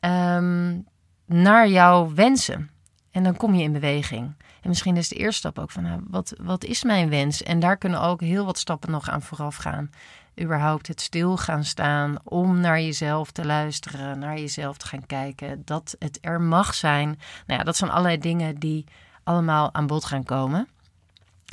um, 0.00 0.86
naar 1.26 1.68
jouw 1.68 2.14
wensen. 2.14 2.70
En 3.10 3.22
dan 3.22 3.36
kom 3.36 3.54
je 3.54 3.62
in 3.62 3.72
beweging. 3.72 4.34
En 4.60 4.68
misschien 4.68 4.96
is 4.96 5.08
de 5.08 5.14
eerste 5.14 5.38
stap 5.38 5.58
ook 5.58 5.70
van, 5.70 5.82
nou, 5.82 6.00
wat, 6.08 6.34
wat 6.40 6.64
is 6.64 6.82
mijn 6.82 7.08
wens? 7.08 7.42
En 7.42 7.60
daar 7.60 7.76
kunnen 7.76 8.00
ook 8.00 8.20
heel 8.20 8.44
wat 8.44 8.58
stappen 8.58 8.90
nog 8.90 9.10
aan 9.10 9.22
vooraf 9.22 9.56
gaan 9.56 9.90
überhaupt 10.40 10.86
het 10.86 11.00
stil 11.00 11.36
gaan 11.36 11.64
staan 11.64 12.16
om 12.24 12.60
naar 12.60 12.80
jezelf 12.80 13.30
te 13.30 13.44
luisteren, 13.44 14.18
naar 14.18 14.38
jezelf 14.38 14.76
te 14.76 14.86
gaan 14.86 15.06
kijken, 15.06 15.62
dat 15.64 15.96
het 15.98 16.18
er 16.20 16.40
mag 16.40 16.74
zijn. 16.74 17.08
Nou 17.46 17.58
ja, 17.58 17.64
dat 17.64 17.76
zijn 17.76 17.90
allerlei 17.90 18.18
dingen 18.18 18.58
die 18.58 18.84
allemaal 19.22 19.74
aan 19.74 19.86
bod 19.86 20.04
gaan 20.04 20.24
komen. 20.24 20.68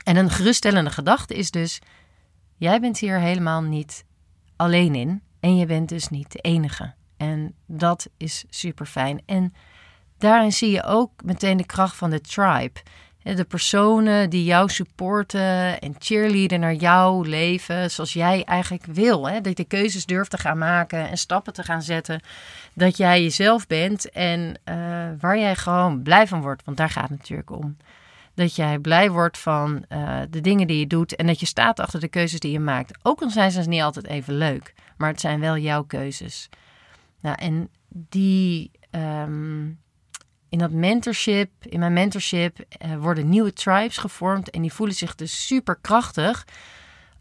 En 0.04 0.16
een 0.16 0.30
geruststellende 0.30 0.90
gedachte 0.90 1.36
is 1.36 1.52
dus: 1.52 1.80
jij 2.56 2.80
bent 2.80 3.00
hier 3.00 3.20
helemaal 3.20 3.62
niet 3.62 4.06
alleen 4.56 4.96
in 4.96 5.22
en 5.40 5.56
je 5.56 5.66
bent 5.66 5.90
dus 5.90 6.08
niet 6.08 6.32
de 6.32 6.40
enige. 6.40 6.94
En 7.18 7.54
dat 7.66 8.10
is 8.18 8.46
super 8.50 8.86
fijn. 8.86 9.22
En 9.26 9.54
daarin 10.18 10.52
zie 10.52 10.72
je 10.72 10.84
ook 10.84 11.24
meteen 11.24 11.58
de 11.58 11.66
kracht 11.66 11.96
van 11.96 12.10
de 12.10 12.22
tribe 12.22 12.80
de 13.24 13.44
personen 13.44 14.30
die 14.30 14.44
jou 14.44 14.70
supporten 14.70 15.80
en 15.80 15.96
cheerleaden 16.00 16.60
naar 16.60 16.74
jouw 16.74 17.22
leven 17.22 17.92
zoals 17.92 18.14
jij 18.14 18.44
eigenlijk 18.44 18.86
wil. 18.86 19.30
Hè? 19.30 19.42
Dat 19.42 19.58
je 19.58 19.64
keuzes 19.64 20.06
durft 20.06 20.32
te 20.32 20.38
gaan 20.38 20.58
maken 20.58 21.10
en 21.10 21.18
stappen 21.18 21.54
te 21.54 21.64
gaan 21.64 21.82
zetten. 21.82 22.22
Dat 22.74 22.98
jij 22.98 23.22
jezelf 23.22 23.68
bent 23.68 24.10
en 24.10 24.40
uh, 24.40 24.76
waar 25.20 25.38
jij 25.38 25.56
gewoon 25.56 26.02
blij 26.02 26.28
van 26.28 26.42
wordt. 26.42 26.64
Want 26.66 26.78
daar 26.78 26.90
gaat 26.90 27.10
het 27.10 27.18
natuurlijk 27.18 27.52
om. 27.52 27.78
Dat 28.34 28.56
jij 28.56 28.80
blij 28.80 29.12
wordt 29.12 29.38
van 29.38 29.86
uh, 29.90 30.20
de 30.30 30.42
dingen 30.42 30.68
die 30.68 30.80
je 30.80 30.88
doet 30.88 31.16
en 31.16 31.28
dat 31.28 31.40
je 31.40 31.46
staat 31.46 31.80
achter 31.80 32.00
de 32.00 32.08
keuzes 32.08 32.40
die 32.40 32.52
je 32.52 32.60
maakt. 32.60 33.00
Ook 33.02 33.22
al 33.22 33.30
zijn 33.30 33.52
ze 33.52 33.62
niet 33.62 33.82
altijd 33.82 34.08
even 34.08 34.34
leuk, 34.34 34.74
maar 34.98 35.10
het 35.10 35.20
zijn 35.20 35.40
wel 35.40 35.58
jouw 35.58 35.84
keuzes. 35.84 36.50
Nou, 37.22 37.36
en 37.40 37.70
die. 37.88 38.72
Um, 38.92 39.80
in 40.50 40.58
dat 40.58 40.72
mentorship, 40.72 41.50
in 41.60 41.80
mijn 41.80 41.94
mentorship, 41.94 42.58
uh, 42.86 42.96
worden 42.96 43.30
nieuwe 43.30 43.54
tribes 43.54 43.98
gevormd 43.98 44.50
en 44.50 44.62
die 44.62 44.74
voelen 44.74 44.96
zich 44.96 45.16
dus 45.16 45.46
super 45.48 45.78
krachtig. 45.82 46.46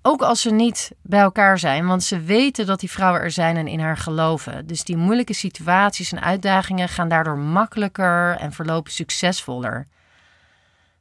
Ook 0.02 0.22
als 0.22 0.40
ze 0.40 0.50
niet 0.50 0.92
bij 1.02 1.20
elkaar 1.20 1.58
zijn, 1.58 1.86
want 1.86 2.04
ze 2.04 2.20
weten 2.20 2.66
dat 2.66 2.80
die 2.80 2.90
vrouwen 2.90 3.20
er 3.20 3.30
zijn 3.30 3.56
en 3.56 3.66
in 3.66 3.80
haar 3.80 3.96
geloven. 3.96 4.66
Dus 4.66 4.84
die 4.84 4.96
moeilijke 4.96 5.32
situaties 5.32 6.12
en 6.12 6.22
uitdagingen 6.22 6.88
gaan 6.88 7.08
daardoor 7.08 7.38
makkelijker 7.38 8.36
en 8.36 8.52
verlopen 8.52 8.92
succesvoller. 8.92 9.86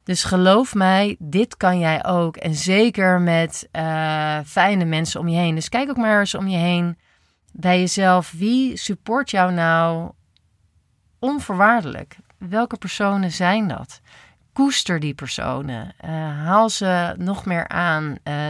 Dus 0.04 0.24
geloof 0.24 0.74
mij, 0.74 1.16
dit 1.18 1.56
kan 1.56 1.78
jij 1.78 2.04
ook. 2.04 2.36
En 2.36 2.54
zeker 2.54 3.20
met 3.20 3.68
uh, 3.72 4.38
fijne 4.46 4.84
mensen 4.84 5.20
om 5.20 5.28
je 5.28 5.36
heen. 5.36 5.54
Dus 5.54 5.68
kijk 5.68 5.90
ook 5.90 5.96
maar 5.96 6.20
eens 6.20 6.34
om 6.34 6.48
je 6.48 6.56
heen 6.56 6.98
bij 7.52 7.78
jezelf. 7.78 8.32
Wie 8.36 8.76
support 8.76 9.30
jou 9.30 9.52
nou 9.52 10.10
onvoorwaardelijk. 11.18 12.16
Welke 12.38 12.76
personen 12.76 13.32
zijn 13.32 13.68
dat? 13.68 14.00
Koester 14.52 15.00
die 15.00 15.14
personen. 15.14 15.94
Uh, 16.04 16.10
haal 16.44 16.70
ze 16.70 17.14
nog 17.18 17.44
meer 17.44 17.68
aan. 17.68 18.16
Uh, 18.24 18.46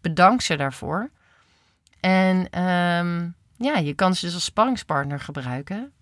bedank 0.00 0.40
ze 0.40 0.56
daarvoor. 0.56 1.10
En 2.00 2.62
um, 2.62 3.34
ja, 3.56 3.76
je 3.76 3.94
kan 3.94 4.14
ze 4.14 4.24
dus 4.24 4.34
als 4.34 4.44
sparringspartner 4.44 5.20
gebruiken. 5.20 5.92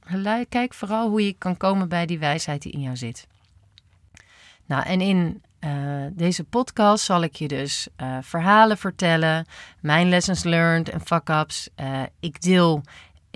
Kijk 0.48 0.74
vooral 0.74 1.08
hoe 1.08 1.24
je 1.24 1.32
kan 1.32 1.56
komen 1.56 1.88
bij 1.88 2.06
die 2.06 2.18
wijsheid 2.18 2.62
die 2.62 2.72
in 2.72 2.80
jou 2.80 2.96
zit. 2.96 3.26
Nou, 4.66 4.84
en 4.84 5.00
in 5.00 5.42
uh, 5.60 5.70
deze 6.12 6.44
podcast 6.44 7.04
zal 7.04 7.22
ik 7.22 7.36
je 7.36 7.48
dus 7.48 7.88
verhalen 8.20 8.78
vertellen, 8.78 9.46
mijn 9.80 10.08
lessons 10.08 10.44
learned 10.44 10.88
en 10.88 11.00
fuck-ups. 11.00 11.68
ik 12.20 12.40
deel 12.40 12.82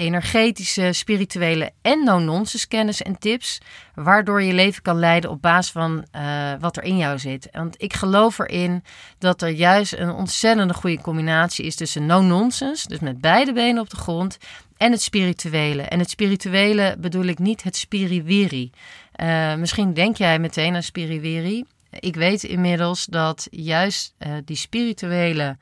energetische, 0.02 0.92
spirituele 0.92 1.70
en 1.82 2.04
no-nonsense 2.04 2.68
kennis 2.68 3.02
en 3.02 3.18
tips, 3.18 3.60
waardoor 3.94 4.42
je 4.42 4.52
leven 4.52 4.82
kan 4.82 4.98
leiden 4.98 5.30
op 5.30 5.42
basis 5.42 5.72
van 5.72 6.04
uh, 6.16 6.52
wat 6.60 6.76
er 6.76 6.82
in 6.82 6.96
jou 6.96 7.18
zit. 7.18 7.48
Want 7.52 7.82
ik 7.82 7.92
geloof 7.92 8.38
erin 8.38 8.84
dat 9.18 9.42
er 9.42 9.48
juist 9.48 9.92
een 9.92 10.10
ontzettende 10.10 10.74
goede 10.74 11.00
combinatie 11.00 11.64
is 11.64 11.76
tussen 11.76 12.06
no-nonsense, 12.06 12.88
dus 12.88 12.98
met 12.98 13.20
beide 13.20 13.52
benen 13.52 13.82
op 13.82 13.90
de 13.90 13.96
grond, 13.96 14.38
en 14.76 14.92
het 14.92 15.02
spirituele. 15.02 15.82
En 15.82 15.98
het 15.98 16.10
spirituele 16.10 16.96
bedoel 16.98 17.24
ik 17.24 17.38
niet 17.38 17.62
het 17.62 17.76
spiriwiri. 17.76 18.70
Uh, 19.16 19.54
misschien 19.54 19.94
denk 19.94 20.16
jij 20.16 20.38
meteen 20.38 20.74
aan 20.74 20.82
spiriwiri. 20.82 21.64
Ik 21.90 22.14
weet 22.14 22.42
inmiddels 22.42 23.06
dat 23.06 23.46
juist 23.50 24.14
uh, 24.18 24.32
die 24.44 24.56
spirituele 24.56 25.56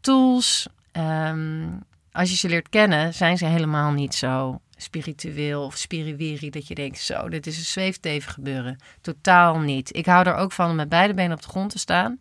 tools, 0.00 0.66
um, 0.92 1.82
als 2.14 2.30
je 2.30 2.36
ze 2.36 2.48
leert 2.48 2.68
kennen, 2.68 3.14
zijn 3.14 3.38
ze 3.38 3.46
helemaal 3.46 3.92
niet 3.92 4.14
zo 4.14 4.60
spiritueel 4.76 5.64
of 5.64 5.76
spiriwiri 5.76 6.50
dat 6.50 6.68
je 6.68 6.74
denkt, 6.74 6.98
zo, 6.98 7.28
dit 7.28 7.46
is 7.46 7.58
een 7.58 7.64
zweefteven 7.64 8.32
gebeuren. 8.32 8.78
Totaal 9.00 9.58
niet. 9.58 9.96
Ik 9.96 10.06
hou 10.06 10.26
er 10.26 10.34
ook 10.34 10.52
van 10.52 10.70
om 10.70 10.76
met 10.76 10.88
beide 10.88 11.14
benen 11.14 11.36
op 11.36 11.42
de 11.42 11.48
grond 11.48 11.70
te 11.70 11.78
staan. 11.78 12.20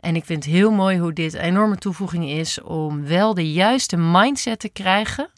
En 0.00 0.16
ik 0.16 0.24
vind 0.24 0.44
het 0.44 0.52
heel 0.52 0.70
mooi 0.70 0.98
hoe 0.98 1.12
dit 1.12 1.34
een 1.34 1.40
enorme 1.40 1.76
toevoeging 1.76 2.24
is 2.24 2.60
om 2.62 3.06
wel 3.06 3.34
de 3.34 3.52
juiste 3.52 3.96
mindset 3.96 4.58
te 4.58 4.68
krijgen 4.68 5.30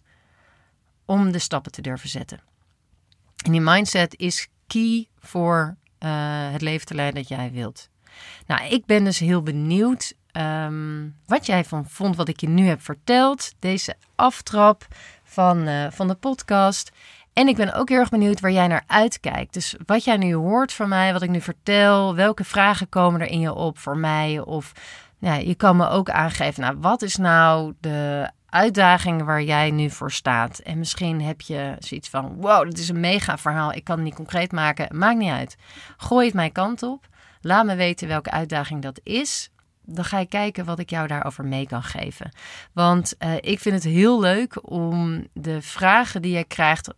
om 1.04 1.32
de 1.32 1.38
stappen 1.38 1.72
te 1.72 1.82
durven 1.82 2.08
zetten. 2.08 2.40
En 3.44 3.52
die 3.52 3.60
mindset 3.60 4.18
is 4.18 4.48
key 4.66 5.08
voor 5.18 5.76
uh, 5.98 6.52
het 6.52 6.60
leven 6.60 6.86
te 6.86 6.94
leiden 6.94 7.20
dat 7.20 7.28
jij 7.28 7.50
wilt. 7.52 7.88
Nou, 8.46 8.64
ik 8.68 8.86
ben 8.86 9.04
dus 9.04 9.18
heel 9.18 9.42
benieuwd 9.42 10.14
um, 10.32 11.16
wat 11.26 11.46
jij 11.46 11.64
van 11.64 11.86
vond 11.88 12.16
wat 12.16 12.28
ik 12.28 12.40
je 12.40 12.48
nu 12.48 12.66
heb 12.66 12.82
verteld. 12.82 13.52
Deze 13.58 13.94
aftrap 14.14 14.86
van, 15.24 15.68
uh, 15.68 15.86
van 15.90 16.08
de 16.08 16.14
podcast. 16.14 16.90
En 17.32 17.48
ik 17.48 17.56
ben 17.56 17.74
ook 17.74 17.88
heel 17.88 17.98
erg 17.98 18.08
benieuwd 18.08 18.40
waar 18.40 18.50
jij 18.50 18.66
naar 18.66 18.84
uitkijkt. 18.86 19.52
Dus 19.52 19.76
wat 19.86 20.04
jij 20.04 20.16
nu 20.16 20.34
hoort 20.34 20.72
van 20.72 20.88
mij, 20.88 21.12
wat 21.12 21.22
ik 21.22 21.30
nu 21.30 21.40
vertel, 21.40 22.14
welke 22.14 22.44
vragen 22.44 22.88
komen 22.88 23.20
er 23.20 23.26
in 23.26 23.40
je 23.40 23.54
op 23.54 23.78
voor 23.78 23.96
mij? 23.96 24.40
Of 24.40 24.72
nou, 25.18 25.46
je 25.46 25.54
kan 25.54 25.76
me 25.76 25.88
ook 25.88 26.10
aangeven, 26.10 26.62
nou, 26.62 26.76
wat 26.80 27.02
is 27.02 27.16
nou 27.16 27.74
de 27.80 28.30
uitdaging 28.48 29.24
waar 29.24 29.42
jij 29.42 29.70
nu 29.70 29.90
voor 29.90 30.12
staat? 30.12 30.58
En 30.58 30.78
misschien 30.78 31.22
heb 31.22 31.40
je 31.40 31.76
zoiets 31.78 32.08
van, 32.08 32.36
wow, 32.36 32.64
dit 32.64 32.78
is 32.78 32.88
een 32.88 33.00
mega 33.00 33.38
verhaal, 33.38 33.72
ik 33.72 33.84
kan 33.84 33.96
het 33.96 34.04
niet 34.04 34.14
concreet 34.14 34.52
maken. 34.52 34.98
Maakt 34.98 35.18
niet 35.18 35.30
uit. 35.32 35.56
Gooi 35.96 36.26
het 36.26 36.34
mijn 36.34 36.52
kant 36.52 36.82
op. 36.82 37.08
Laat 37.40 37.64
me 37.64 37.74
weten 37.74 38.08
welke 38.08 38.30
uitdaging 38.30 38.82
dat 38.82 39.00
is 39.02 39.50
dan 39.92 40.04
ga 40.04 40.18
ik 40.18 40.28
kijken 40.28 40.64
wat 40.64 40.78
ik 40.78 40.90
jou 40.90 41.06
daarover 41.06 41.44
mee 41.44 41.66
kan 41.66 41.82
geven. 41.82 42.30
Want 42.72 43.14
uh, 43.18 43.34
ik 43.40 43.58
vind 43.60 43.74
het 43.74 43.84
heel 43.84 44.20
leuk 44.20 44.70
om 44.70 45.26
de 45.32 45.62
vragen 45.62 46.22
die 46.22 46.36
je 46.36 46.44
krijgt 46.44 46.90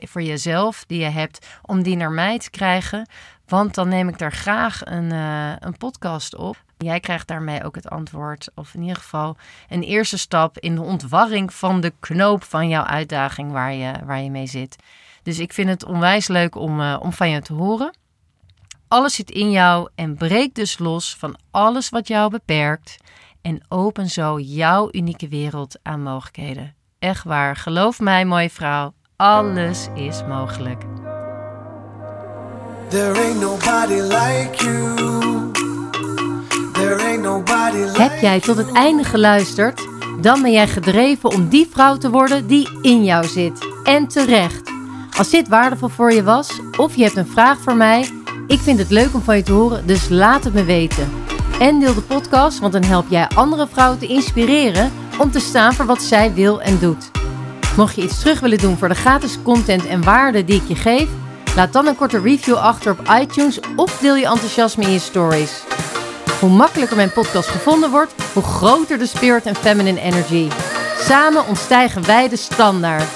voor 0.00 0.22
jezelf, 0.22 0.84
die 0.86 1.00
je 1.00 1.08
hebt, 1.08 1.46
om 1.62 1.82
die 1.82 1.96
naar 1.96 2.10
mij 2.10 2.38
te 2.38 2.50
krijgen. 2.50 3.08
Want 3.46 3.74
dan 3.74 3.88
neem 3.88 4.08
ik 4.08 4.18
daar 4.18 4.32
graag 4.32 4.80
een, 4.84 5.12
uh, 5.12 5.52
een 5.58 5.76
podcast 5.76 6.36
op. 6.36 6.64
Jij 6.76 7.00
krijgt 7.00 7.28
daarmee 7.28 7.64
ook 7.64 7.74
het 7.74 7.88
antwoord, 7.88 8.48
of 8.54 8.74
in 8.74 8.80
ieder 8.80 8.96
geval 8.96 9.36
een 9.68 9.82
eerste 9.82 10.18
stap 10.18 10.58
in 10.58 10.74
de 10.74 10.82
ontwarring 10.82 11.52
van 11.52 11.80
de 11.80 11.92
knoop 12.00 12.44
van 12.44 12.68
jouw 12.68 12.84
uitdaging 12.84 13.52
waar 13.52 13.72
je, 13.72 13.92
waar 14.04 14.20
je 14.20 14.30
mee 14.30 14.46
zit. 14.46 14.76
Dus 15.22 15.38
ik 15.38 15.52
vind 15.52 15.68
het 15.68 15.84
onwijs 15.84 16.28
leuk 16.28 16.54
om, 16.54 16.80
uh, 16.80 16.96
om 17.00 17.12
van 17.12 17.30
je 17.30 17.40
te 17.40 17.52
horen. 17.52 17.94
Alles 18.88 19.14
zit 19.14 19.30
in 19.30 19.50
jou 19.50 19.88
en 19.94 20.16
breek 20.16 20.54
dus 20.54 20.78
los 20.78 21.16
van 21.18 21.36
alles 21.50 21.88
wat 21.88 22.08
jou 22.08 22.30
beperkt 22.30 22.96
en 23.42 23.60
open 23.68 24.10
zo 24.10 24.38
jouw 24.38 24.88
unieke 24.90 25.28
wereld 25.28 25.78
aan 25.82 26.02
mogelijkheden. 26.02 26.74
Echt 26.98 27.24
waar, 27.24 27.56
geloof 27.56 28.00
mij, 28.00 28.24
mooie 28.24 28.50
vrouw, 28.50 28.94
alles 29.16 29.88
is 29.94 30.24
mogelijk. 30.28 30.82
There 32.88 33.18
ain't 33.18 33.40
nobody 33.40 34.00
like 34.00 34.64
you. 34.64 35.50
There 36.72 37.04
ain't 37.04 37.22
nobody 37.22 37.76
like 37.78 38.02
Heb 38.02 38.20
jij 38.20 38.40
tot 38.40 38.56
het 38.56 38.72
einde 38.72 39.04
geluisterd? 39.04 39.88
Dan 40.20 40.42
ben 40.42 40.52
jij 40.52 40.68
gedreven 40.68 41.30
om 41.30 41.48
die 41.48 41.68
vrouw 41.70 41.96
te 41.96 42.10
worden 42.10 42.46
die 42.46 42.78
in 42.82 43.04
jou 43.04 43.26
zit. 43.26 43.66
En 43.84 44.08
terecht. 44.08 44.70
Als 45.16 45.30
dit 45.30 45.48
waardevol 45.48 45.88
voor 45.88 46.12
je 46.12 46.22
was, 46.22 46.60
of 46.76 46.96
je 46.96 47.02
hebt 47.02 47.16
een 47.16 47.26
vraag 47.26 47.58
voor 47.58 47.76
mij 47.76 48.15
ik 48.46 48.60
vind 48.60 48.78
het 48.78 48.90
leuk 48.90 49.14
om 49.14 49.22
van 49.22 49.36
je 49.36 49.42
te 49.42 49.52
horen, 49.52 49.86
dus 49.86 50.08
laat 50.08 50.44
het 50.44 50.54
me 50.54 50.64
weten. 50.64 51.12
En 51.60 51.80
deel 51.80 51.94
de 51.94 52.00
podcast, 52.00 52.58
want 52.58 52.72
dan 52.72 52.84
help 52.84 53.06
jij 53.08 53.28
andere 53.34 53.66
vrouwen 53.72 53.98
te 53.98 54.06
inspireren 54.06 54.92
om 55.18 55.30
te 55.30 55.40
staan 55.40 55.74
voor 55.74 55.86
wat 55.86 56.02
zij 56.02 56.34
wil 56.34 56.60
en 56.60 56.78
doet. 56.78 57.10
Mocht 57.76 57.94
je 57.94 58.02
iets 58.02 58.18
terug 58.18 58.40
willen 58.40 58.58
doen 58.58 58.76
voor 58.76 58.88
de 58.88 58.94
gratis 58.94 59.38
content 59.42 59.86
en 59.86 60.04
waarde 60.04 60.44
die 60.44 60.60
ik 60.60 60.68
je 60.68 60.74
geef, 60.74 61.08
laat 61.56 61.72
dan 61.72 61.86
een 61.86 61.96
korte 61.96 62.20
review 62.20 62.54
achter 62.54 62.92
op 62.92 63.10
iTunes 63.20 63.60
of 63.76 63.98
deel 63.98 64.16
je 64.16 64.26
enthousiasme 64.26 64.82
in 64.82 64.90
je 64.90 64.98
stories. 64.98 65.62
Hoe 66.40 66.50
makkelijker 66.50 66.96
mijn 66.96 67.12
podcast 67.12 67.48
gevonden 67.48 67.90
wordt, 67.90 68.14
hoe 68.32 68.42
groter 68.42 68.98
de 68.98 69.06
spirit 69.06 69.46
en 69.46 69.56
feminine 69.56 70.00
energy. 70.00 70.48
Samen 70.98 71.46
ontstijgen 71.46 72.06
wij 72.06 72.28
de 72.28 72.36
standaard. 72.36 73.10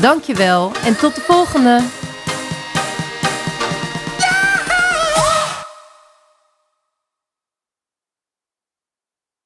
Dankjewel 0.00 0.72
en 0.84 0.96
tot 0.96 1.14
de 1.14 1.20
volgende! 1.20 1.80